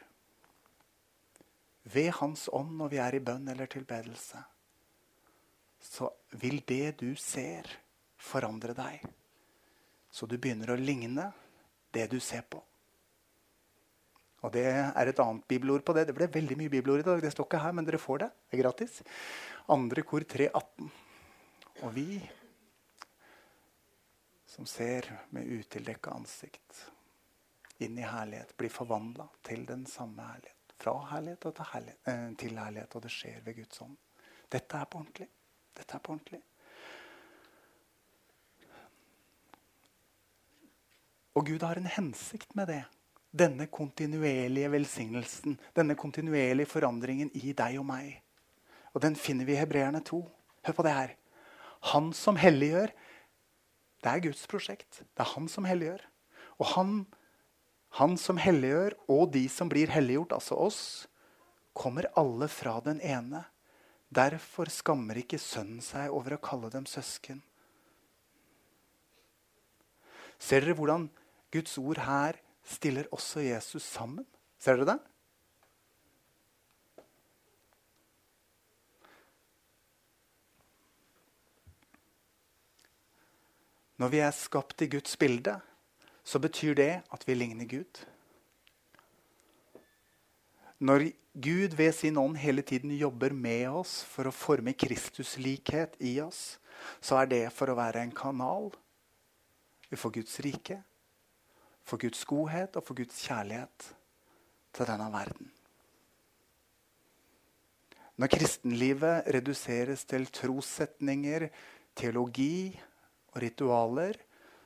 ved 1.82 2.12
Hans 2.20 2.48
ånd 2.52 2.76
når 2.78 2.92
vi 2.92 3.00
er 3.02 3.16
i 3.18 3.22
bønn 3.24 3.48
eller 3.50 3.70
tilbedelse, 3.70 4.42
så 5.82 6.10
vil 6.38 6.60
det 6.66 6.98
du 7.02 7.10
ser, 7.18 7.66
forandre 8.22 8.74
deg. 8.76 9.02
Så 10.12 10.28
du 10.30 10.36
begynner 10.38 10.70
å 10.70 10.78
ligne 10.78 11.24
det 11.90 12.06
du 12.12 12.20
ser 12.22 12.44
på. 12.46 12.60
Og 14.42 14.52
Det 14.54 14.62
er 14.66 15.08
et 15.08 15.20
annet 15.22 15.46
bibelord 15.48 15.84
på 15.86 15.94
det. 15.94 16.06
Det 16.08 16.14
ble 16.14 16.26
veldig 16.30 16.56
mye 16.58 16.70
bibelord 16.70 17.02
i 17.02 17.06
dag. 17.06 17.20
Det 17.22 17.30
står 17.34 17.46
ikke 17.46 17.62
her, 17.62 17.74
men 17.74 17.86
dere 17.86 17.98
får 17.98 18.24
det. 18.24 18.30
Det 18.50 18.58
er 18.58 18.62
gratis. 18.62 19.02
Andre 19.70 20.02
kor 20.06 20.26
318. 20.26 20.90
Og 21.82 21.94
vi 21.94 22.06
som 24.46 24.66
ser 24.68 25.08
med 25.30 25.46
utildekka 25.46 26.14
ansikt 26.14 26.82
inn 27.78 27.98
i 27.98 28.06
herlighet, 28.06 28.56
blir 28.56 28.70
forvandla 28.72 29.28
til 29.46 29.66
den 29.66 29.86
samme 29.86 30.22
herlighet. 30.22 30.76
Fra 30.78 30.96
herlighet 31.12 31.40
til 31.46 31.68
herlighet, 31.72 32.00
eh, 32.08 32.36
til 32.38 32.58
herlighet, 32.58 32.96
og 32.96 33.02
det 33.02 33.10
skjer 33.10 33.44
ved 33.44 33.56
Guds 33.56 33.82
ånd. 33.82 33.96
Dette 34.52 34.76
er 34.76 34.84
på 34.84 34.98
ordentlig. 34.98 35.28
Dette 35.76 35.96
er 35.96 36.02
på 36.02 36.12
ordentlig. 36.12 36.42
Og 41.34 41.46
Gud 41.46 41.62
har 41.64 41.80
en 41.80 41.88
hensikt 41.88 42.56
med 42.56 42.68
det. 42.68 42.82
Denne 43.32 43.66
kontinuerlige 43.72 44.68
velsignelsen, 44.70 45.56
denne 45.76 45.96
kontinuerlige 45.96 46.68
forandringen 46.68 47.30
i 47.34 47.54
deg 47.56 47.78
og 47.80 47.86
meg. 47.88 48.18
Og 48.92 49.00
den 49.00 49.16
finner 49.16 49.48
vi 49.48 49.54
i 49.56 49.60
Hebreerne 49.62 50.02
2. 50.04 50.20
Hør 50.66 50.76
på 50.76 50.84
det 50.84 50.92
her. 50.92 51.14
Han 51.94 52.12
som 52.12 52.36
helliggjør, 52.36 52.92
det 54.02 54.10
er 54.10 54.22
Guds 54.22 54.44
prosjekt. 54.50 55.00
Det 55.00 55.24
er 55.24 55.32
han 55.32 55.48
som 55.48 55.64
helliggjør. 55.64 56.04
Og 56.60 56.66
han, 56.74 56.92
han 57.98 58.16
som 58.16 58.38
helliggjør, 58.40 58.94
og 59.12 59.32
de 59.34 59.44
som 59.52 59.68
blir 59.68 59.92
helliggjort, 59.92 60.32
altså 60.38 60.56
oss, 60.56 60.82
kommer 61.76 62.08
alle 62.16 62.48
fra 62.48 62.78
den 62.84 63.00
ene. 63.04 63.44
Derfor 64.12 64.68
skammer 64.72 65.20
ikke 65.20 65.40
sønnen 65.40 65.80
seg 65.84 66.12
over 66.12 66.36
å 66.36 66.42
kalle 66.42 66.72
dem 66.72 66.88
søsken. 66.88 67.42
Ser 70.42 70.64
dere 70.64 70.76
hvordan 70.76 71.06
Guds 71.52 71.76
ord 71.78 72.00
her 72.02 72.40
stiller 72.66 73.08
også 73.14 73.44
Jesus 73.44 73.84
sammen? 73.86 74.26
Ser 74.60 74.80
dere 74.80 74.94
det? 74.94 75.00
Når 84.02 84.10
vi 84.10 84.22
er 84.24 84.32
skapt 84.34 84.82
i 84.82 84.88
Guds 84.90 85.14
bilde, 85.20 85.60
så 86.24 86.38
betyr 86.42 86.74
det 86.78 86.92
at 87.12 87.26
vi 87.28 87.34
ligner 87.34 87.68
Gud. 87.68 88.02
Når 90.82 91.08
Gud 91.32 91.76
ved 91.78 91.92
sin 91.94 92.18
ånd 92.18 92.36
hele 92.36 92.62
tiden 92.62 92.90
jobber 92.96 93.32
med 93.32 93.68
oss 93.70 94.02
for 94.04 94.28
å 94.28 94.34
forme 94.34 94.74
Kristuslikhet 94.74 95.94
i 96.02 96.16
oss, 96.20 96.58
så 97.00 97.22
er 97.22 97.30
det 97.30 97.44
for 97.54 97.70
å 97.70 97.78
være 97.78 98.02
en 98.02 98.14
kanal 98.14 98.72
for 99.92 100.14
Guds 100.14 100.40
rike 100.40 100.80
for 101.86 102.00
Guds 102.00 102.24
godhet 102.28 102.76
og 102.78 102.86
for 102.86 102.98
Guds 102.98 103.18
kjærlighet 103.26 103.88
til 104.72 104.88
denne 104.88 105.08
verden. 105.12 105.50
Når 108.20 108.30
kristenlivet 108.30 109.30
reduseres 109.34 110.04
til 110.06 110.28
trossetninger, 110.30 111.48
teologi 111.96 112.78
og 113.32 113.40
ritualer, 113.42 114.18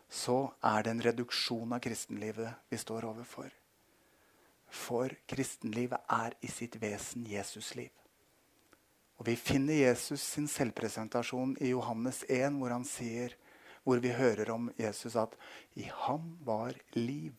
så 0.08 0.52
er 0.64 0.84
det 0.84 0.92
en 0.94 1.04
reduksjon 1.08 1.72
av 1.74 1.82
kristenlivet 1.82 2.68
vi 2.70 2.78
står 2.78 3.08
overfor. 3.08 3.50
For 4.70 5.12
kristenlivet 5.30 6.02
er 6.12 6.36
i 6.42 6.50
sitt 6.50 6.78
vesen 6.82 7.26
Jesusliv. 7.26 7.90
Og 9.16 9.26
Vi 9.26 9.36
finner 9.36 9.74
Jesus 9.74 10.20
sin 10.20 10.48
selvpresentasjon 10.48 11.56
i 11.64 11.72
Johannes 11.72 12.22
1, 12.28 12.58
hvor 12.60 12.74
han 12.74 12.84
sier, 12.84 13.32
hvor 13.82 14.02
vi 14.02 14.12
hører 14.12 14.50
om 14.52 14.68
Jesus 14.76 15.16
at 15.16 15.36
i 15.78 15.86
ham 16.04 16.34
var 16.44 16.76
liv, 16.92 17.32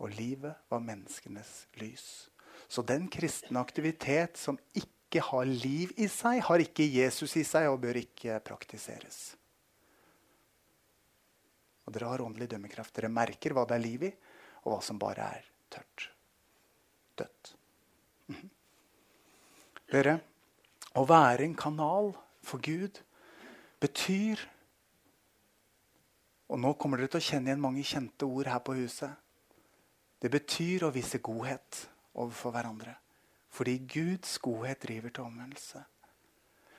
og 0.00 0.10
livet 0.16 0.56
var 0.68 0.82
menneskenes 0.82 1.66
lys. 1.78 2.28
Så 2.68 2.82
den 2.82 3.06
kristne 3.12 3.60
aktivitet 3.60 4.40
som 4.40 4.58
ikke 4.74 5.22
har 5.22 5.46
liv 5.46 5.92
i 5.96 6.08
seg, 6.10 6.42
har 6.42 6.60
ikke 6.64 6.88
Jesus 6.90 7.36
i 7.38 7.44
seg 7.46 7.70
og 7.70 7.80
bør 7.84 8.00
ikke 8.02 8.40
praktiseres. 8.44 9.36
Og 11.86 11.94
dere 11.94 12.10
har 12.10 12.24
åndelig 12.24 12.50
dømmekraft. 12.50 12.94
Dere 12.96 13.12
merker 13.12 13.54
hva 13.54 13.66
det 13.68 13.76
er 13.76 13.84
liv 13.84 14.06
i, 14.08 14.12
og 14.64 14.74
hva 14.74 14.80
som 14.82 14.98
bare 14.98 15.28
er 15.38 15.48
tørt. 15.72 16.08
Dødt. 17.16 17.54
Mhm. 18.28 18.50
Dere, 19.92 20.18
å 20.98 21.04
være 21.06 21.44
en 21.46 21.54
kanal 21.54 22.10
for 22.42 22.58
Gud 22.58 23.02
betyr 23.80 24.40
Og 26.46 26.60
nå 26.62 26.70
kommer 26.78 27.00
dere 27.00 27.10
til 27.10 27.18
å 27.18 27.26
kjenne 27.26 27.50
igjen 27.50 27.62
mange 27.62 27.82
kjente 27.82 28.22
ord 28.22 28.46
her 28.46 28.60
på 28.62 28.76
huset. 28.78 29.10
Det 30.22 30.30
betyr 30.30 30.84
å 30.86 30.92
vise 30.94 31.18
godhet 31.18 31.80
overfor 32.14 32.54
hverandre. 32.54 32.92
Fordi 33.50 33.74
Guds 33.90 34.36
godhet 34.38 34.78
driver 34.84 35.10
til 35.10 35.26
omvendelse. 35.26 35.82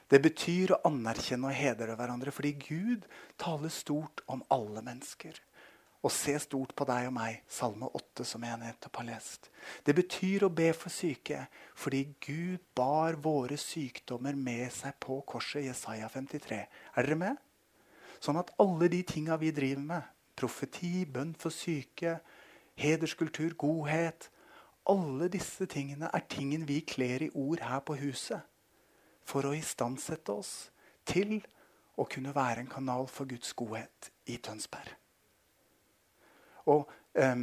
Det 0.08 0.22
betyr 0.24 0.72
å 0.72 0.80
anerkjenne 0.88 1.50
og 1.50 1.58
hedre 1.58 1.98
hverandre 2.00 2.32
fordi 2.32 2.54
Gud 2.62 3.08
taler 3.40 3.72
stort 3.74 4.24
om 4.32 4.44
alle 4.54 4.84
mennesker. 4.86 5.36
Og 6.06 6.14
se 6.14 6.38
stort 6.40 6.72
på 6.78 6.86
deg 6.88 7.10
og 7.10 7.16
meg, 7.18 7.42
Salme 7.52 7.90
8, 7.98 8.24
som 8.30 8.44
jeg 8.46 8.60
nettopp 8.62 9.02
har 9.02 9.08
lest. 9.10 9.50
Det 9.84 9.96
betyr 9.98 10.46
å 10.48 10.54
be 10.54 10.70
for 10.78 10.94
syke 10.94 11.42
fordi 11.76 12.06
Gud 12.24 12.64
bar 12.78 13.18
våre 13.20 13.58
sykdommer 13.60 14.38
med 14.38 14.72
seg 14.72 14.96
på 15.04 15.20
korset, 15.28 15.66
Jesaja 15.66 16.08
53. 16.14 16.62
Er 16.96 17.10
dere 17.10 17.20
med? 17.20 17.44
Sånn 18.24 18.40
at 18.40 18.54
alle 18.62 18.88
de 18.94 19.04
tinga 19.06 19.36
vi 19.42 19.52
driver 19.52 19.84
med, 19.92 20.12
profeti, 20.40 21.04
bønn 21.04 21.36
for 21.38 21.54
syke, 21.54 22.20
hederskultur, 22.80 23.58
godhet 23.60 24.32
Alle 24.88 25.28
disse 25.28 25.66
tingene 25.68 26.08
er 26.16 26.24
tingen 26.32 26.64
vi 26.64 26.80
kler 26.88 27.26
i 27.26 27.34
ord 27.36 27.60
her 27.66 27.82
på 27.84 27.98
huset 28.00 28.46
for 29.28 29.48
å 29.48 29.56
istandsette 29.58 30.34
oss 30.34 30.54
til 31.08 31.40
å 31.98 32.06
kunne 32.08 32.34
være 32.36 32.64
en 32.64 32.72
kanal 32.72 33.10
for 33.12 33.30
Guds 33.30 33.52
godhet 33.58 34.12
i 34.30 34.38
Tønsberg. 34.44 34.94
Og 36.68 36.88
eh, 37.18 37.36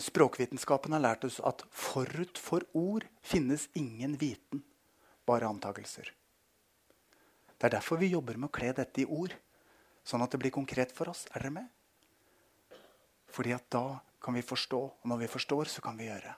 Språkvitenskapen 0.00 0.94
har 0.94 1.02
lært 1.02 1.24
oss 1.26 1.40
at 1.46 1.64
forut 1.74 2.38
for 2.38 2.66
ord 2.76 3.06
finnes 3.26 3.66
ingen 3.74 4.14
viten, 4.20 4.62
bare 5.26 5.48
antakelser. 5.48 6.12
Det 7.56 7.68
er 7.68 7.76
derfor 7.76 8.00
vi 8.00 8.12
jobber 8.12 8.38
med 8.38 8.50
å 8.50 8.54
kle 8.54 8.70
dette 8.76 9.02
i 9.02 9.08
ord, 9.08 9.34
sånn 10.06 10.22
at 10.24 10.32
det 10.32 10.40
blir 10.42 10.54
konkret 10.54 10.94
for 10.94 11.10
oss. 11.12 11.26
Er 11.34 11.42
dere 11.42 11.56
med? 11.58 11.66
Fordi 13.30 13.52
at 13.56 13.66
da 13.72 14.00
kan 14.20 14.36
vi 14.36 14.44
forstå, 14.44 14.80
og 15.00 15.10
når 15.10 15.24
vi 15.24 15.32
forstår, 15.32 15.70
så 15.72 15.82
kan 15.84 15.98
vi 15.98 16.08
gjøre. 16.08 16.32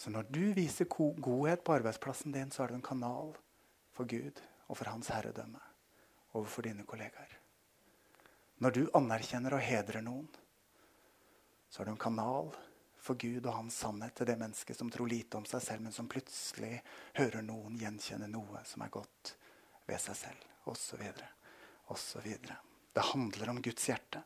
Så 0.00 0.08
når 0.08 0.30
du 0.32 0.54
viser 0.56 0.88
godhet 0.88 1.60
på 1.64 1.74
arbeidsplassen 1.76 2.32
din, 2.32 2.48
så 2.48 2.64
er 2.64 2.72
du 2.72 2.78
en 2.78 2.86
kanal 2.86 3.34
for 3.92 4.08
Gud 4.08 4.40
og 4.70 4.78
for 4.78 4.88
Hans 4.88 5.10
herredømme 5.12 5.60
overfor 6.32 6.64
dine 6.64 6.86
kollegaer. 6.88 7.34
Når 8.64 8.76
du 8.76 8.80
anerkjenner 8.96 9.56
og 9.56 9.64
hedrer 9.64 10.00
noen, 10.04 10.28
så 11.68 11.82
er 11.82 11.90
du 11.90 11.92
en 11.92 12.00
kanal 12.00 12.48
for 13.00 13.16
Gud 13.20 13.44
og 13.44 13.54
hans 13.54 13.76
sannhet 13.82 14.16
til 14.16 14.28
det 14.28 14.36
mennesket 14.40 14.76
som 14.76 14.90
tror 14.92 15.08
lite 15.08 15.38
om 15.38 15.46
seg 15.48 15.62
selv, 15.64 15.84
men 15.84 15.94
som 15.96 16.08
plutselig 16.10 16.80
hører 17.16 17.44
noen 17.44 17.78
gjenkjenne 17.80 18.28
noe 18.28 18.64
som 18.68 18.84
er 18.84 18.92
godt 18.92 19.34
ved 19.88 20.00
seg 20.02 20.18
selv, 20.18 20.48
osv. 20.68 21.06
osv. 21.92 22.28
Det 22.92 23.08
handler 23.12 23.52
om 23.52 23.62
Guds 23.64 23.88
hjerte. 23.88 24.24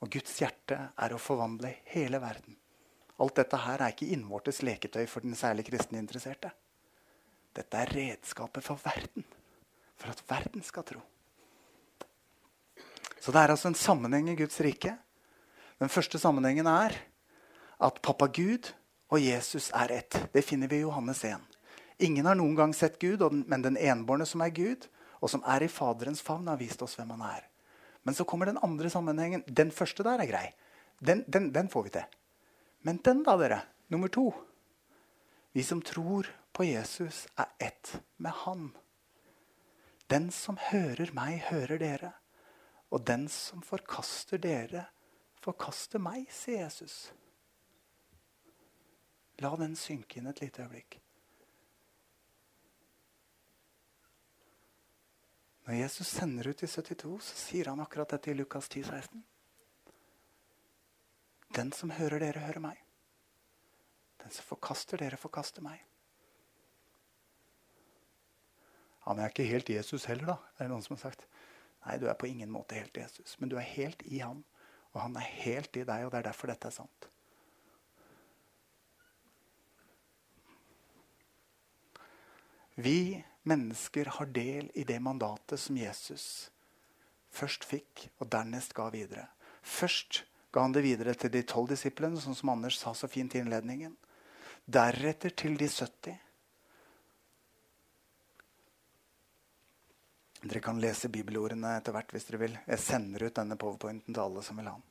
Og 0.00 0.12
Guds 0.14 0.38
hjerte 0.40 0.80
er 0.96 1.12
å 1.12 1.20
forvandle 1.20 1.74
hele 1.92 2.20
verden. 2.22 2.56
Alt 3.18 3.40
dette 3.40 3.58
her 3.58 3.82
er 3.82 3.94
ikke 3.94 4.10
innvortes 4.14 4.62
leketøy 4.62 5.04
for 5.10 5.24
den 5.24 5.34
særlig 5.38 5.66
kristne 5.66 5.98
interesserte. 5.98 6.52
Dette 7.56 7.80
er 7.80 7.90
redskapet 7.90 8.62
for 8.62 8.78
verden, 8.84 9.24
for 9.98 10.12
at 10.12 10.22
verden 10.28 10.62
skal 10.62 10.86
tro. 10.86 11.02
Så 13.18 13.34
det 13.34 13.40
er 13.40 13.50
altså 13.50 13.72
en 13.72 13.78
sammenheng 13.78 14.30
i 14.30 14.36
Guds 14.38 14.60
rike. 14.62 14.94
Den 15.78 15.90
første 15.90 16.18
sammenhengen 16.18 16.66
er 16.70 16.94
at 17.82 17.98
pappa 18.02 18.26
Gud 18.26 18.70
og 19.10 19.20
Jesus 19.22 19.70
er 19.74 19.92
ett. 19.98 20.20
Det 20.32 20.44
finner 20.44 20.70
vi 20.70 20.78
i 20.78 20.86
Johannes 20.86 21.24
1. 21.24 21.42
Ingen 22.06 22.26
har 22.26 22.38
noen 22.38 22.54
gang 22.54 22.74
sett 22.76 23.00
Gud, 23.02 23.24
men 23.50 23.64
den 23.64 23.76
enbårne 23.76 24.26
som 24.26 24.44
er 24.44 24.54
Gud, 24.54 24.86
og 25.18 25.32
som 25.32 25.42
er 25.46 25.64
i 25.66 25.70
Faderens 25.72 26.22
favn, 26.22 26.46
har 26.46 26.60
vist 26.60 26.82
oss 26.84 26.94
hvem 26.98 27.10
han 27.16 27.24
er. 27.26 27.48
Men 28.06 28.14
så 28.14 28.24
kommer 28.24 28.46
den 28.46 28.60
andre 28.62 28.90
sammenhengen. 28.90 29.42
Den 29.46 29.72
første 29.74 30.06
der 30.06 30.22
er 30.22 30.30
grei. 30.30 30.46
Den, 31.02 31.24
den, 31.26 31.50
den 31.54 31.68
får 31.68 31.88
vi 31.88 31.94
til. 31.98 32.17
Men 32.86 33.00
den, 33.04 33.22
da, 33.26 33.36
dere. 33.36 33.62
Nummer 33.88 34.08
to. 34.08 34.32
Vi 35.52 35.64
som 35.64 35.82
tror 35.82 36.28
på 36.52 36.64
Jesus, 36.64 37.26
er 37.36 37.48
ett 37.58 38.00
med 38.16 38.32
Han. 38.44 38.70
Den 40.06 40.30
som 40.32 40.56
hører 40.60 41.12
meg, 41.12 41.40
hører 41.50 41.78
dere. 41.80 42.12
Og 42.90 43.04
den 43.04 43.26
som 43.28 43.62
forkaster 43.64 44.40
dere, 44.40 44.86
forkaster 45.42 46.00
meg, 46.00 46.28
sier 46.32 46.64
Jesus. 46.64 47.10
La 49.38 49.52
den 49.60 49.76
synke 49.78 50.18
inn 50.18 50.30
et 50.30 50.40
lite 50.42 50.64
øyeblikk. 50.64 50.98
Når 55.68 55.76
Jesus 55.82 56.08
sender 56.08 56.48
ut 56.48 56.62
de 56.64 56.66
72, 56.66 57.18
så 57.28 57.36
sier 57.36 57.68
han 57.68 57.80
akkurat 57.84 58.14
dette 58.14 58.32
i 58.32 58.38
Lukas 58.38 58.70
10, 58.72 58.86
16. 58.88 59.20
Den 61.56 61.72
som 61.72 61.90
hører 61.90 62.20
dere, 62.22 62.44
hører 62.44 62.62
meg. 62.62 62.80
Den 64.22 64.34
som 64.34 64.46
forkaster 64.48 65.00
dere, 65.00 65.16
forkaster 65.20 65.64
meg. 65.64 65.80
Han 69.08 69.18
er 69.18 69.30
ikke 69.32 69.46
helt 69.48 69.70
Jesus 69.72 70.04
heller, 70.04 70.34
da. 70.34 70.36
Det 70.56 70.66
er 70.66 70.72
noen 70.72 70.84
som 70.84 70.98
har 70.98 71.06
sagt. 71.06 71.24
Nei, 71.86 71.96
du 71.96 72.08
er 72.10 72.18
på 72.18 72.28
ingen 72.28 72.50
måte 72.52 72.76
helt 72.76 72.96
Jesus, 72.98 73.38
men 73.40 73.48
du 73.48 73.56
er 73.56 73.64
helt 73.64 74.02
i 74.04 74.20
ham. 74.20 74.42
Og 74.92 75.00
han 75.00 75.16
er 75.16 75.30
helt 75.44 75.76
i 75.76 75.86
deg, 75.88 76.04
og 76.04 76.12
det 76.12 76.20
er 76.20 76.28
derfor 76.28 76.52
dette 76.52 76.68
er 76.68 76.76
sant. 76.76 77.08
Vi 82.78 83.24
mennesker 83.48 84.12
har 84.18 84.28
del 84.30 84.68
i 84.78 84.84
det 84.86 85.00
mandatet 85.02 85.58
som 85.58 85.80
Jesus 85.80 86.50
først 87.34 87.64
fikk, 87.66 88.06
og 88.20 88.28
dernest 88.30 88.76
ga 88.76 88.86
videre. 88.94 89.24
Først 89.62 90.22
ga 90.50 90.64
han 90.64 90.72
det 90.72 90.84
videre 90.84 91.14
til 91.14 91.32
de 91.32 91.42
tolv 91.46 91.68
disiplene, 91.72 92.20
sånn 92.20 92.36
som 92.36 92.54
Anders 92.54 92.78
sa 92.80 92.94
så 92.96 93.08
fint 93.10 93.34
i 93.36 93.42
innledningen. 93.42 93.94
Deretter 94.64 95.34
til 95.36 95.56
de 95.60 95.68
70. 95.68 96.16
Dere 100.38 100.62
kan 100.62 100.80
lese 100.80 101.10
bibelordene 101.12 101.74
etter 101.76 101.94
hvert 101.96 102.12
hvis 102.14 102.28
dere 102.28 102.42
vil. 102.44 102.58
Jeg 102.68 102.80
sender 102.84 103.26
ut 103.26 103.36
denne 103.36 103.58
powerpointen 103.58 104.14
til 104.14 104.22
alle 104.22 104.44
som 104.46 104.60
vil 104.60 104.70
ha 104.70 104.76
den. 104.76 104.84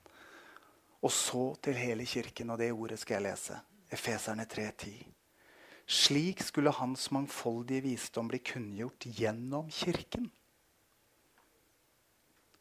Og 1.05 1.13
så 1.13 1.43
til 1.63 1.77
hele 1.77 2.05
kirken, 2.09 2.51
og 2.51 2.59
det 2.59 2.71
ordet 2.73 2.97
skal 2.99 3.19
jeg 3.19 3.29
lese. 3.29 3.59
Efeserne 3.93 4.47
3,10. 4.49 5.05
Slik 5.87 6.41
skulle 6.43 6.73
hans 6.75 7.05
mangfoldige 7.15 7.85
visdom 7.85 8.27
bli 8.27 8.41
kunngjort 8.43 9.07
gjennom 9.15 9.69
kirken. 9.71 10.27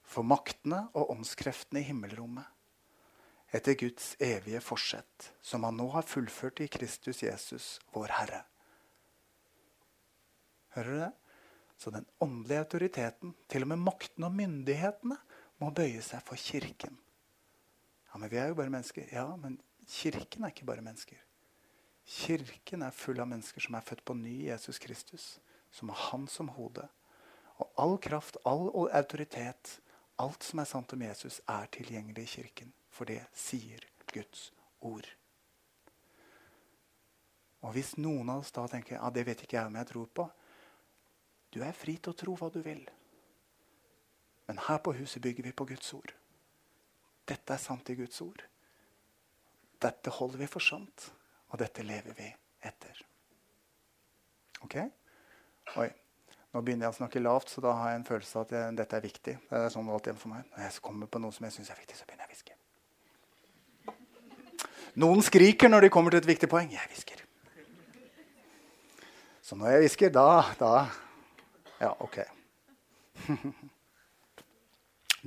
For 0.06 0.22
maktene 0.22 0.84
og 0.94 1.10
åndskreftene 1.16 1.82
i 1.82 1.88
himmelrommet 1.88 2.55
etter 3.54 3.76
Guds 3.78 4.14
evige 4.22 4.60
forsett, 4.60 5.32
som 5.42 5.64
han 5.64 5.76
nå 5.78 5.86
har 5.94 6.06
fullført 6.06 6.60
i 6.64 6.68
Kristus 6.70 7.22
Jesus, 7.22 7.76
vår 7.94 8.12
Herre. 8.18 8.42
Hører 10.76 10.90
du 10.90 11.00
det? 11.00 11.12
Så 11.76 11.92
den 11.92 12.06
åndelige 12.20 12.64
autoriteten, 12.64 13.34
til 13.48 13.66
og 13.66 13.72
med 13.72 13.84
makten 13.84 14.24
og 14.24 14.34
myndighetene, 14.34 15.18
må 15.60 15.70
bøye 15.72 16.02
seg 16.04 16.24
for 16.24 16.40
Kirken. 16.40 16.98
Ja, 18.10 18.18
Men 18.18 18.30
vi 18.30 18.36
er 18.36 18.48
jo 18.48 18.58
bare 18.58 18.72
mennesker. 18.72 19.08
Ja, 19.12 19.28
men 19.36 19.60
Kirken 19.88 20.44
er 20.44 20.52
ikke 20.52 20.68
bare 20.68 20.84
mennesker. 20.84 21.20
Kirken 22.06 22.82
er 22.82 22.94
full 22.94 23.20
av 23.20 23.28
mennesker 23.28 23.60
som 23.60 23.74
er 23.74 23.84
født 23.84 24.04
på 24.04 24.14
ny 24.14 24.46
Jesus 24.46 24.78
Kristus, 24.78 25.38
som 25.70 25.88
har 25.88 26.10
Han 26.10 26.28
som 26.28 26.48
hode. 26.48 26.88
Og 27.58 27.72
all 27.76 27.98
kraft, 27.98 28.36
all 28.44 28.70
autoritet, 28.92 29.80
Alt 30.16 30.46
som 30.48 30.62
er 30.62 30.68
sant 30.68 30.92
om 30.96 31.02
Jesus, 31.04 31.42
er 31.44 31.66
tilgjengelig 31.72 32.22
i 32.24 32.32
kirken. 32.38 32.72
For 32.96 33.08
det 33.08 33.20
sier 33.36 33.84
Guds 34.12 34.50
ord. 34.80 35.06
Og 37.66 37.72
Hvis 37.74 37.96
noen 37.98 38.30
av 38.30 38.44
oss 38.44 38.54
da 38.54 38.66
tenker 38.70 38.96
ja, 38.96 39.08
det 39.10 39.26
vet 39.26 39.42
ikke 39.42 39.58
jeg 39.58 39.70
om 39.70 39.78
jeg 39.80 39.90
tror 39.90 40.10
på 40.14 40.28
Du 41.52 41.62
er 41.64 41.76
fri 41.76 41.96
til 41.98 42.12
å 42.12 42.18
tro 42.20 42.36
hva 42.38 42.50
du 42.52 42.60
vil. 42.62 42.84
Men 44.46 44.60
her 44.68 44.78
på 44.78 44.94
huset 44.94 45.22
bygger 45.22 45.48
vi 45.48 45.54
på 45.56 45.66
Guds 45.66 45.88
ord. 45.96 46.12
Dette 47.26 47.54
er 47.54 47.62
sant 47.62 47.88
i 47.90 47.96
Guds 47.98 48.20
ord. 48.22 48.42
Dette 49.82 50.12
holder 50.14 50.44
vi 50.44 50.48
for 50.50 50.62
sant, 50.62 51.08
og 51.50 51.58
dette 51.60 51.82
lever 51.82 52.14
vi 52.18 52.28
etter. 52.68 53.00
Ok? 54.62 54.76
Oi. 55.82 55.88
Nå 56.54 56.62
begynner 56.64 56.86
jeg 56.86 56.94
å 56.94 56.98
snakke 57.00 57.20
lavt, 57.20 57.50
så 57.52 57.64
da 57.64 57.74
har 57.76 57.90
jeg 57.90 58.00
en 58.00 58.06
følelse 58.08 58.38
av 58.38 58.46
at 58.46 58.54
jeg, 58.56 58.76
dette 58.78 58.96
er 58.96 59.04
viktig. 59.04 59.34
Det 59.50 59.58
er 59.58 59.74
sånn 59.74 59.90
alltid 59.92 60.20
for 60.20 60.32
meg. 60.32 60.46
Når 60.54 60.64
jeg 60.64 60.84
kommer 60.86 61.10
på 61.10 61.20
noe 61.20 61.34
som 61.34 61.48
jeg 61.48 61.56
syns 61.58 61.72
er 61.74 61.82
viktig, 61.82 61.98
så 61.98 62.06
begynner 62.06 62.24
jeg 62.24 62.30
å 62.30 62.36
hviske. 62.36 62.55
Noen 64.96 65.20
skriker 65.24 65.68
når 65.68 65.86
de 65.86 65.92
kommer 65.92 66.14
til 66.14 66.22
et 66.22 66.28
viktig 66.28 66.48
poeng. 66.48 66.70
Jeg 66.72 66.88
hvisker. 66.92 67.20
Så 69.44 69.58
når 69.58 69.74
jeg 69.74 69.84
hvisker, 69.84 70.14
da, 70.14 70.54
da 70.60 70.72
Ja, 71.80 71.92
OK. 72.00 72.18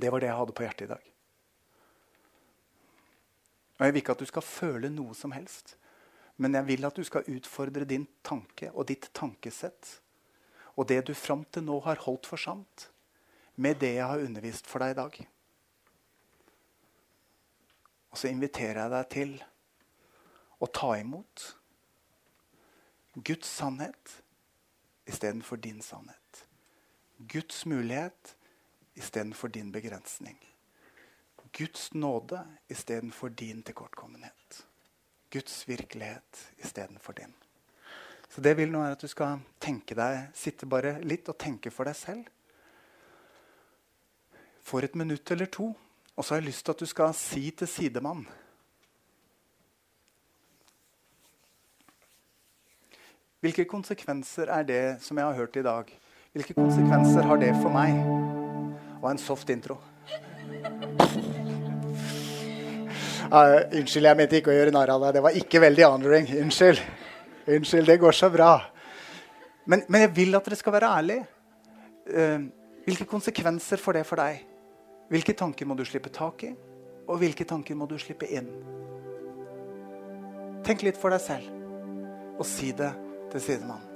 Det 0.00 0.08
var 0.08 0.22
det 0.22 0.30
jeg 0.30 0.36
hadde 0.38 0.54
på 0.56 0.64
hjertet 0.64 0.86
i 0.86 0.90
dag. 0.90 1.08
Og 3.78 3.84
Jeg 3.84 3.92
vil 3.92 4.00
ikke 4.00 4.14
at 4.16 4.22
du 4.22 4.28
skal 4.28 4.44
føle 4.44 4.88
noe 4.92 5.14
som 5.16 5.32
helst, 5.36 5.74
men 6.40 6.56
jeg 6.56 6.66
vil 6.66 6.86
at 6.88 6.96
du 6.96 7.04
skal 7.04 7.28
utfordre 7.28 7.84
din 7.84 8.06
tanke 8.24 8.70
og 8.72 8.88
ditt 8.88 9.10
tankesett 9.16 10.00
og 10.80 10.88
det 10.88 11.02
du 11.08 11.14
fram 11.16 11.44
til 11.52 11.66
nå 11.66 11.76
har 11.84 12.00
holdt 12.06 12.28
for 12.30 12.40
sant, 12.40 12.88
med 13.60 13.80
det 13.82 13.94
jeg 13.98 14.06
har 14.06 14.22
undervist 14.24 14.68
for 14.70 14.80
deg 14.80 14.94
i 14.94 14.98
dag. 15.00 15.16
Og 18.10 18.18
så 18.18 18.30
inviterer 18.30 18.80
jeg 18.80 18.92
deg 18.94 19.10
til 19.12 19.34
å 20.60 20.68
ta 20.68 20.92
imot 21.00 21.46
Guds 23.14 23.48
sannhet 23.48 24.22
istedenfor 25.10 25.56
din 25.56 25.82
sannhet. 25.82 26.44
Guds 27.18 27.64
mulighet 27.66 28.36
istedenfor 28.94 29.48
din 29.48 29.72
begrensning. 29.72 30.38
Guds 31.52 31.92
nåde 31.94 32.44
istedenfor 32.68 33.28
din 33.28 33.62
tilkortkommenhet. 33.62 34.66
Guds 35.30 35.68
virkelighet 35.68 36.52
istedenfor 36.56 37.12
din. 37.12 37.34
Så 38.28 38.40
det 38.40 38.54
vil 38.56 38.70
nå 38.70 38.78
være 38.78 38.94
at 38.94 39.02
du 39.02 39.10
skal 39.10 39.40
tenke 39.58 39.96
deg, 39.98 40.28
sitte 40.38 40.68
bare 40.70 41.00
litt 41.02 41.28
og 41.28 41.38
tenke 41.38 41.72
for 41.74 41.90
deg 41.90 41.98
selv. 41.98 42.28
For 44.62 44.86
et 44.86 44.94
minutt 44.94 45.30
eller 45.34 45.50
to. 45.50 45.72
Og 46.14 46.24
så 46.24 46.34
har 46.34 46.40
jeg 46.40 46.52
lyst 46.52 46.64
til 46.64 46.76
at 46.76 46.82
du 46.84 46.86
skal 46.86 47.14
si 47.16 47.50
til 47.50 47.68
sidemann 47.68 48.22
Hvilke 53.40 53.64
konsekvenser 53.64 54.50
er 54.52 54.64
det 54.68 54.82
som 55.00 55.16
jeg 55.16 55.24
har 55.24 55.32
hørt 55.32 55.54
i 55.56 55.62
dag? 55.64 55.86
Hvilke 56.36 56.52
konsekvenser 56.52 57.24
har 57.24 57.38
det 57.40 57.54
for 57.62 57.72
meg? 57.72 57.96
Og 59.00 59.06
en 59.08 59.20
soft 59.22 59.48
intro. 59.48 59.78
Uh, 63.30 63.64
unnskyld, 63.78 64.10
jeg 64.10 64.18
mente 64.20 64.42
ikke 64.42 64.52
å 64.52 64.58
gjøre 64.58 64.76
narr 64.76 64.92
av 64.92 65.06
deg. 65.06 65.16
Det 65.16 65.24
var 65.24 65.40
ikke 65.40 65.64
veldig 65.64 65.88
honoring. 65.88 66.30
Unnskyld. 66.42 66.84
Unnskyld, 67.56 67.88
det 67.88 67.98
går 68.04 68.20
så 68.20 68.28
bra. 68.36 68.52
Men, 69.64 69.88
men 69.88 70.04
jeg 70.04 70.14
vil 70.20 70.36
at 70.36 70.44
dere 70.44 70.60
skal 70.60 70.76
være 70.76 70.94
ærlige. 71.00 71.26
Uh, 72.12 72.44
hvilke 72.84 73.08
konsekvenser 73.08 73.80
får 73.80 74.02
det 74.02 74.06
for 74.12 74.20
deg? 74.20 74.44
Hvilke 75.08 75.32
tanker 75.32 75.64
må 75.64 75.80
du 75.80 75.86
slippe 75.88 76.12
tak 76.12 76.44
i? 76.44 76.52
Og 77.08 77.24
hvilke 77.24 77.48
tanker 77.48 77.72
må 77.72 77.88
du 77.88 77.96
slippe 77.96 78.28
inn? 78.28 78.52
Tenk 80.60 80.84
litt 80.84 81.00
for 81.00 81.08
deg 81.08 81.24
selv, 81.24 81.54
og 82.36 82.44
si 82.44 82.76
det 82.76 82.92
til 83.32 83.44
sidemannen. 83.44 83.86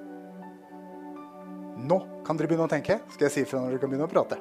Nå 1.84 2.00
kan 2.24 2.38
dere 2.38 2.48
begynne 2.48 2.68
å 2.68 2.70
tenke. 2.70 3.00
Skal 3.12 3.28
jeg 3.28 3.34
si 3.34 3.44
ifra 3.44 3.60
når 3.60 3.74
dere 3.74 3.82
kan 3.82 3.90
begynne 3.90 4.06
å 4.06 4.12
prate? 4.12 4.38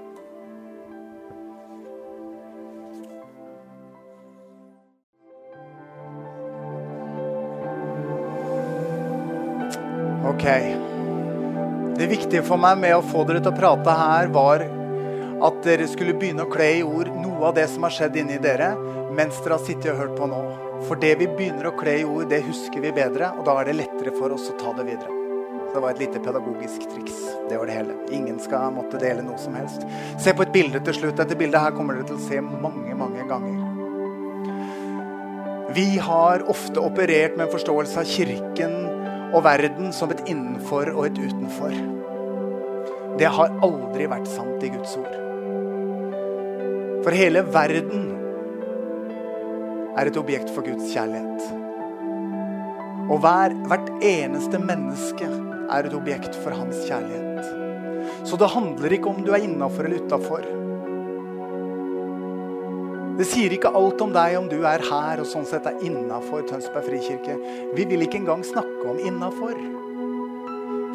Ok. 10.34 10.45
Det 11.97 12.08
viktige 12.10 12.43
for 12.45 12.58
meg 12.58 12.79
med 12.82 12.95
å 12.95 13.03
få 13.06 13.25
dere 13.27 13.41
til 13.43 13.51
å 13.51 13.58
prate 13.58 13.93
her, 13.97 14.32
var 14.34 14.63
at 15.43 15.60
dere 15.65 15.88
skulle 15.91 16.15
begynne 16.15 16.45
å 16.45 16.51
kle 16.51 16.69
i 16.79 16.84
ord 16.86 17.12
noe 17.19 17.49
av 17.49 17.58
det 17.58 17.67
som 17.71 17.84
har 17.86 17.93
skjedd 17.93 18.17
inni 18.21 18.39
dere, 18.41 18.71
mens 19.13 19.41
dere 19.43 19.58
har 19.58 19.65
sittet 19.65 19.91
og 19.93 19.99
hørt 19.99 20.15
på 20.17 20.29
nå. 20.32 20.41
For 20.88 21.00
det 21.00 21.13
vi 21.22 21.28
begynner 21.32 21.69
å 21.69 21.76
kle 21.80 22.00
i 22.02 22.06
ord, 22.08 22.28
det 22.32 22.41
husker 22.43 22.84
vi 22.84 22.91
bedre, 22.96 23.32
og 23.38 23.46
da 23.48 23.56
er 23.60 23.69
det 23.69 23.78
lettere 23.80 24.12
for 24.17 24.34
oss 24.36 24.50
å 24.52 24.58
ta 24.60 24.74
det 24.78 24.86
videre. 24.89 25.19
Så 25.74 25.78
det 25.78 25.84
var 25.86 25.93
et 25.96 26.02
lite 26.04 26.19
pedagogisk 26.22 26.84
triks. 26.91 27.19
Det 27.50 27.58
var 27.58 27.69
det 27.69 27.78
hele. 27.78 27.96
Ingen 28.13 28.39
skal 28.43 28.74
måtte 28.76 29.00
dele 29.02 29.24
noe 29.26 29.39
som 29.41 29.56
helst. 29.58 29.86
Se 30.22 30.34
på 30.36 30.46
et 30.46 30.54
bilde 30.54 30.82
til 30.86 30.98
slutt. 31.00 31.17
Dette 31.17 31.38
bildet 31.39 31.63
her 31.63 31.74
kommer 31.74 31.98
dere 31.98 32.10
til 32.12 32.19
å 32.19 32.26
se 32.28 32.41
mange, 32.46 32.93
mange 33.00 33.26
ganger. 33.30 33.58
Vi 35.74 35.98
har 35.98 36.43
ofte 36.52 36.84
operert 36.84 37.34
med 37.38 37.48
en 37.48 37.54
forståelse 37.56 38.04
av 38.04 38.06
kirken 38.06 38.76
og 39.34 39.41
verden 39.48 39.89
som 39.96 40.12
et 40.13 40.22
innenfor 40.30 40.91
og 40.93 41.08
et 41.08 41.17
utenfor. 41.17 41.74
Det 43.17 43.30
har 43.30 43.58
aldri 43.65 44.06
vært 44.12 44.30
sant 44.30 44.62
i 44.62 44.69
Guds 44.74 44.93
ord. 45.00 45.15
For 47.04 47.17
hele 47.17 47.41
verden 47.50 48.12
er 49.97 50.10
et 50.10 50.17
objekt 50.17 50.49
for 50.53 50.65
Guds 50.65 50.89
kjærlighet. 50.93 51.62
Og 53.12 53.19
hver, 53.21 53.53
hvert 53.67 53.89
eneste 53.99 54.60
menneske 54.62 55.27
er 55.27 55.86
et 55.86 55.95
objekt 55.95 56.38
for 56.43 56.56
hans 56.56 56.79
kjærlighet. 56.88 58.23
Så 58.27 58.39
det 58.39 58.51
handler 58.53 58.95
ikke 58.95 59.12
om 59.12 59.23
du 59.23 59.34
er 59.36 59.43
innafor 59.43 59.88
eller 59.88 60.03
utafor. 60.03 60.45
Det 63.13 63.27
sier 63.29 63.53
ikke 63.53 63.69
alt 63.77 64.01
om 64.01 64.13
deg 64.15 64.39
om 64.39 64.47
du 64.49 64.63
er 64.65 64.82
her 64.88 65.21
og 65.21 65.27
sånn 65.29 65.45
sett 65.45 65.67
er 65.69 65.77
innafor 65.86 66.47
Tønsberg 66.49 66.88
frikirke. 66.88 67.36
Vi 67.77 67.86
vil 67.91 68.08
ikke 68.08 68.23
engang 68.23 68.41
snakke 68.47 68.88
om 68.89 68.97
innafor. 68.97 69.53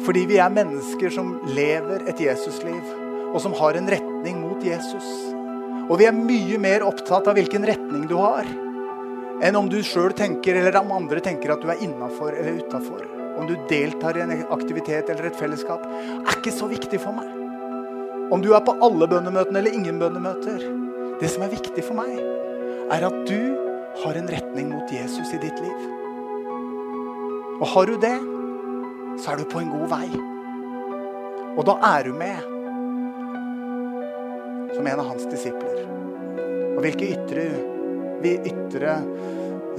Fordi 0.03 0.25
vi 0.27 0.39
er 0.41 0.51
mennesker 0.51 1.13
som 1.13 1.37
lever 1.55 2.03
et 2.11 2.19
Jesusliv, 2.23 2.83
og 3.29 3.39
som 3.43 3.55
har 3.55 3.77
en 3.77 3.87
retning 3.91 4.39
mot 4.41 4.63
Jesus. 4.63 5.07
Og 5.89 5.99
vi 6.01 6.07
er 6.09 6.15
mye 6.15 6.59
mer 6.61 6.85
opptatt 6.87 7.27
av 7.29 7.37
hvilken 7.39 7.67
retning 7.67 8.07
du 8.09 8.15
har, 8.19 8.47
enn 9.45 9.55
om 9.55 9.69
du 9.71 9.79
sjøl 9.85 10.13
tenker, 10.17 10.57
eller 10.59 10.75
om 10.81 10.91
andre 10.97 11.21
tenker 11.23 11.53
at 11.53 11.63
du 11.63 11.69
er 11.71 11.81
innafor 11.85 12.35
eller 12.35 12.59
utafor. 12.59 13.05
Om 13.39 13.47
du 13.47 13.55
deltar 13.69 14.17
i 14.17 14.23
en 14.25 14.33
aktivitet 14.51 15.09
eller 15.09 15.29
et 15.29 15.39
fellesskap, 15.39 15.85
er 16.19 16.33
ikke 16.35 16.53
så 16.53 16.67
viktig 16.71 16.99
for 16.99 17.15
meg. 17.15 17.29
Om 18.35 18.43
du 18.43 18.51
er 18.53 18.65
på 18.65 18.75
alle 18.85 19.07
bønnemøtene 19.09 19.61
eller 19.61 19.77
ingen 19.77 20.01
bønnemøter. 20.01 20.65
Det 21.19 21.29
som 21.31 21.43
er 21.43 21.53
viktig 21.53 21.83
for 21.83 21.97
meg, 21.97 22.19
er 22.89 23.05
at 23.07 23.17
du 23.29 23.39
har 24.03 24.19
en 24.19 24.29
retning 24.31 24.69
mot 24.73 24.91
Jesus 24.93 25.33
i 25.35 25.39
ditt 25.41 25.63
liv. 25.63 25.87
Og 27.59 27.65
har 27.73 27.89
du 27.89 27.97
det, 27.99 28.15
så 29.19 29.33
er 29.33 29.41
du 29.41 29.49
på 29.51 29.59
en 29.63 29.71
god 29.71 29.87
vei. 29.91 30.07
Og 31.57 31.65
da 31.67 31.75
er 31.95 32.07
du 32.07 32.13
med 32.15 32.37
som 34.75 34.87
en 34.87 35.01
av 35.01 35.09
hans 35.09 35.25
disipler. 35.31 35.83
Og 36.77 36.83
hvilke 36.85 37.09
ytre, 37.17 37.49
ytre 38.23 38.99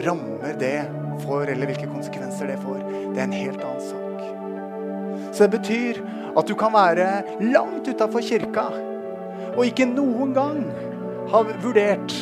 rammer 0.00 0.54
det 0.60 0.76
får, 1.24 1.50
eller 1.52 1.68
hvilke 1.70 1.88
konsekvenser 1.90 2.48
det 2.50 2.58
får, 2.62 2.80
det 3.12 3.18
er 3.18 3.26
en 3.26 3.36
helt 3.36 3.64
annen 3.64 3.84
sak. 3.84 5.30
Så 5.30 5.44
det 5.44 5.58
betyr 5.58 6.00
at 6.36 6.48
du 6.48 6.54
kan 6.58 6.72
være 6.74 7.08
langt 7.42 7.88
utafor 7.88 8.24
kirka 8.24 8.68
og 9.56 9.64
ikke 9.66 9.88
noen 9.90 10.34
gang 10.36 10.62
ha 11.30 11.42
vurdert 11.50 12.14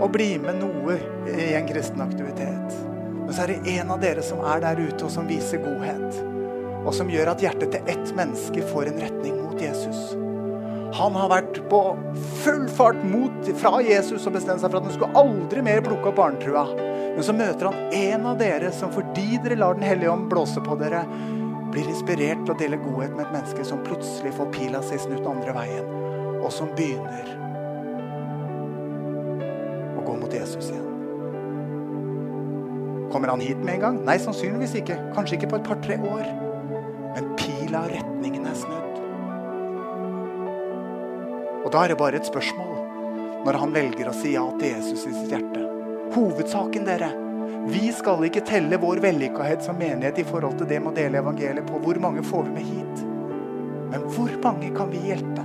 å 0.00 0.08
bli 0.08 0.32
med 0.40 0.60
noe 0.62 0.96
i 1.28 1.52
en 1.56 1.68
kristen 1.68 2.00
aktivitet. 2.04 2.76
Men 3.20 3.32
så 3.36 3.44
er 3.44 3.52
det 3.52 3.76
en 3.76 3.92
av 3.94 4.00
dere 4.02 4.24
som 4.24 4.40
er 4.42 4.62
der 4.64 4.80
ute, 4.80 5.04
og 5.06 5.12
som 5.12 5.28
viser 5.28 5.60
godhet. 5.62 6.20
Og 6.80 6.94
som 6.96 7.10
gjør 7.12 7.34
at 7.34 7.44
hjertet 7.44 7.74
til 7.74 7.92
ett 7.92 8.12
menneske 8.16 8.64
får 8.72 8.90
en 8.90 9.02
retning 9.04 9.36
mot 9.42 9.60
Jesus. 9.60 10.14
Han 11.00 11.14
har 11.16 11.30
vært 11.32 11.58
på 11.70 11.80
full 12.42 12.66
fart 12.68 12.98
mot 13.08 13.50
fra 13.56 13.78
Jesus 13.80 14.26
og 14.28 14.34
bestemt 14.36 14.60
seg 14.60 14.68
for 14.68 14.80
at 14.82 14.88
han 14.88 14.92
skulle 14.92 15.20
aldri 15.22 15.62
mer 15.64 15.80
plukke 15.84 16.10
opp 16.10 16.18
barnetrua. 16.18 16.66
Men 17.14 17.24
så 17.24 17.32
møter 17.36 17.70
han 17.70 17.94
en 17.96 18.26
av 18.28 18.36
dere 18.40 18.68
som 18.76 18.92
fordi 18.92 19.38
dere 19.40 19.56
lar 19.62 19.78
Den 19.78 19.86
hellige 19.88 20.12
ånd 20.12 20.28
blåse 20.28 20.60
på 20.64 20.76
dere, 20.80 21.06
blir 21.70 21.88
inspirert 21.88 22.42
til 22.44 22.52
å 22.52 22.58
dele 22.58 22.80
godhet 22.82 23.14
med 23.14 23.24
et 23.28 23.34
menneske 23.38 23.64
som 23.64 23.80
plutselig 23.86 24.34
får 24.36 24.50
pila 24.52 24.82
si 24.84 24.98
snudd 24.98 25.28
andre 25.30 25.54
veien, 25.54 25.86
og 26.42 26.50
som 26.52 26.72
begynner 26.76 27.30
å 29.94 30.04
gå 30.04 30.18
mot 30.18 30.34
Jesus 30.34 30.72
igjen. 30.72 30.88
Kommer 33.10 33.32
han 33.32 33.40
hit 33.42 33.62
med 33.62 33.78
en 33.78 33.86
gang? 33.86 34.02
Nei, 34.06 34.18
sannsynligvis 34.22 34.76
ikke. 34.82 34.98
Kanskje 35.16 35.38
ikke 35.38 35.54
på 35.54 35.62
et 35.62 35.66
par-tre 35.70 35.98
år. 35.98 36.28
Men 37.16 37.32
pila 37.38 37.86
og 37.86 37.96
retningen 37.96 38.46
er 38.46 38.58
snudd. 38.58 38.79
Og 41.64 41.72
da 41.72 41.84
er 41.84 41.92
det 41.92 42.00
bare 42.00 42.20
et 42.20 42.28
spørsmål 42.28 42.78
når 43.44 43.56
han 43.60 43.72
velger 43.72 44.08
å 44.10 44.14
si 44.16 44.34
ja 44.34 44.44
til 44.60 44.74
Jesus 44.74 45.06
i 45.08 45.14
sitt 45.14 45.32
hjerte. 45.32 45.64
Hovedsaken, 46.14 46.84
dere. 46.88 47.10
Vi 47.70 47.90
skal 47.96 48.24
ikke 48.26 48.42
telle 48.48 48.78
vår 48.80 49.00
vellykkahet 49.04 49.64
som 49.64 49.78
menighet 49.80 50.20
i 50.20 50.26
forhold 50.28 50.58
til 50.60 50.68
det 50.68 50.80
med 50.80 50.92
å 50.92 50.96
dele 50.96 51.20
evangeliet 51.20 51.68
på 51.68 51.80
hvor 51.84 52.00
mange 52.02 52.24
får 52.26 52.46
vi 52.48 52.54
med 52.56 52.68
hit. 52.68 53.02
Men 53.90 54.06
hvor 54.14 54.32
mange 54.44 54.70
kan 54.76 54.92
vi 54.92 55.02
hjelpe? 55.10 55.44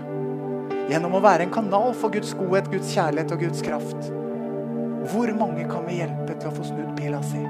Gjennom 0.91 1.17
å 1.17 1.23
være 1.23 1.47
en 1.47 1.53
kanal 1.55 1.95
for 1.97 2.13
Guds 2.13 2.35
godhet, 2.37 2.69
Guds 2.71 2.93
kjærlighet 2.93 3.35
og 3.35 3.43
Guds 3.47 3.65
kraft. 3.65 4.09
Hvor 5.11 5.35
mange 5.37 5.67
kan 5.69 5.85
vi 5.89 5.99
hjelpe 6.01 6.37
til 6.37 6.51
å 6.51 6.55
få 6.55 6.65
snudd 6.67 6.95
pila 6.97 7.21
si, 7.25 7.43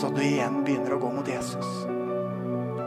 så 0.00 0.10
du 0.14 0.24
igjen 0.24 0.62
begynner 0.64 0.96
å 0.96 1.02
gå 1.02 1.14
mot 1.18 1.30
Jesus? 1.30 1.97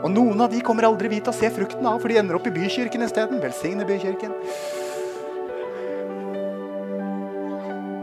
Og 0.02 0.10
noen 0.10 0.40
av 0.42 0.50
de 0.50 0.58
kommer 0.66 0.82
aldri 0.88 1.06
vi 1.12 1.20
til 1.22 1.30
å 1.30 1.36
se 1.36 1.46
frukten 1.54 1.86
av, 1.86 2.00
for 2.02 2.10
de 2.10 2.18
ender 2.18 2.34
opp 2.34 2.46
i 2.50 2.54
bykirken 2.54 3.06
isteden. 3.06 3.38
Velsigne 3.42 3.86
bykirken. 3.86 4.34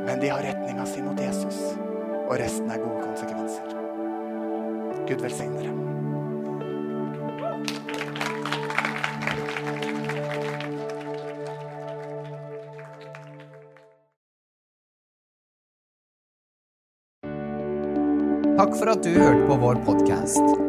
Men 0.08 0.24
de 0.24 0.32
har 0.32 0.41
retninga 0.47 0.88
si 0.88 1.04
mot 1.04 1.20
Jesus, 1.20 1.60
og 2.24 2.34
resten 2.39 2.72
er 2.72 2.80
gode 2.80 3.04
konsekvenser. 3.04 3.76
Gud 5.10 5.28
velsigne 5.28 5.60
dere. 5.60 5.76
Takk 18.60 18.74
for 18.76 18.91
at 18.91 19.04
du 19.04 19.14
hørte 19.16 19.45
på 19.47 19.62
vår 19.62 19.80
podkast. 19.88 20.68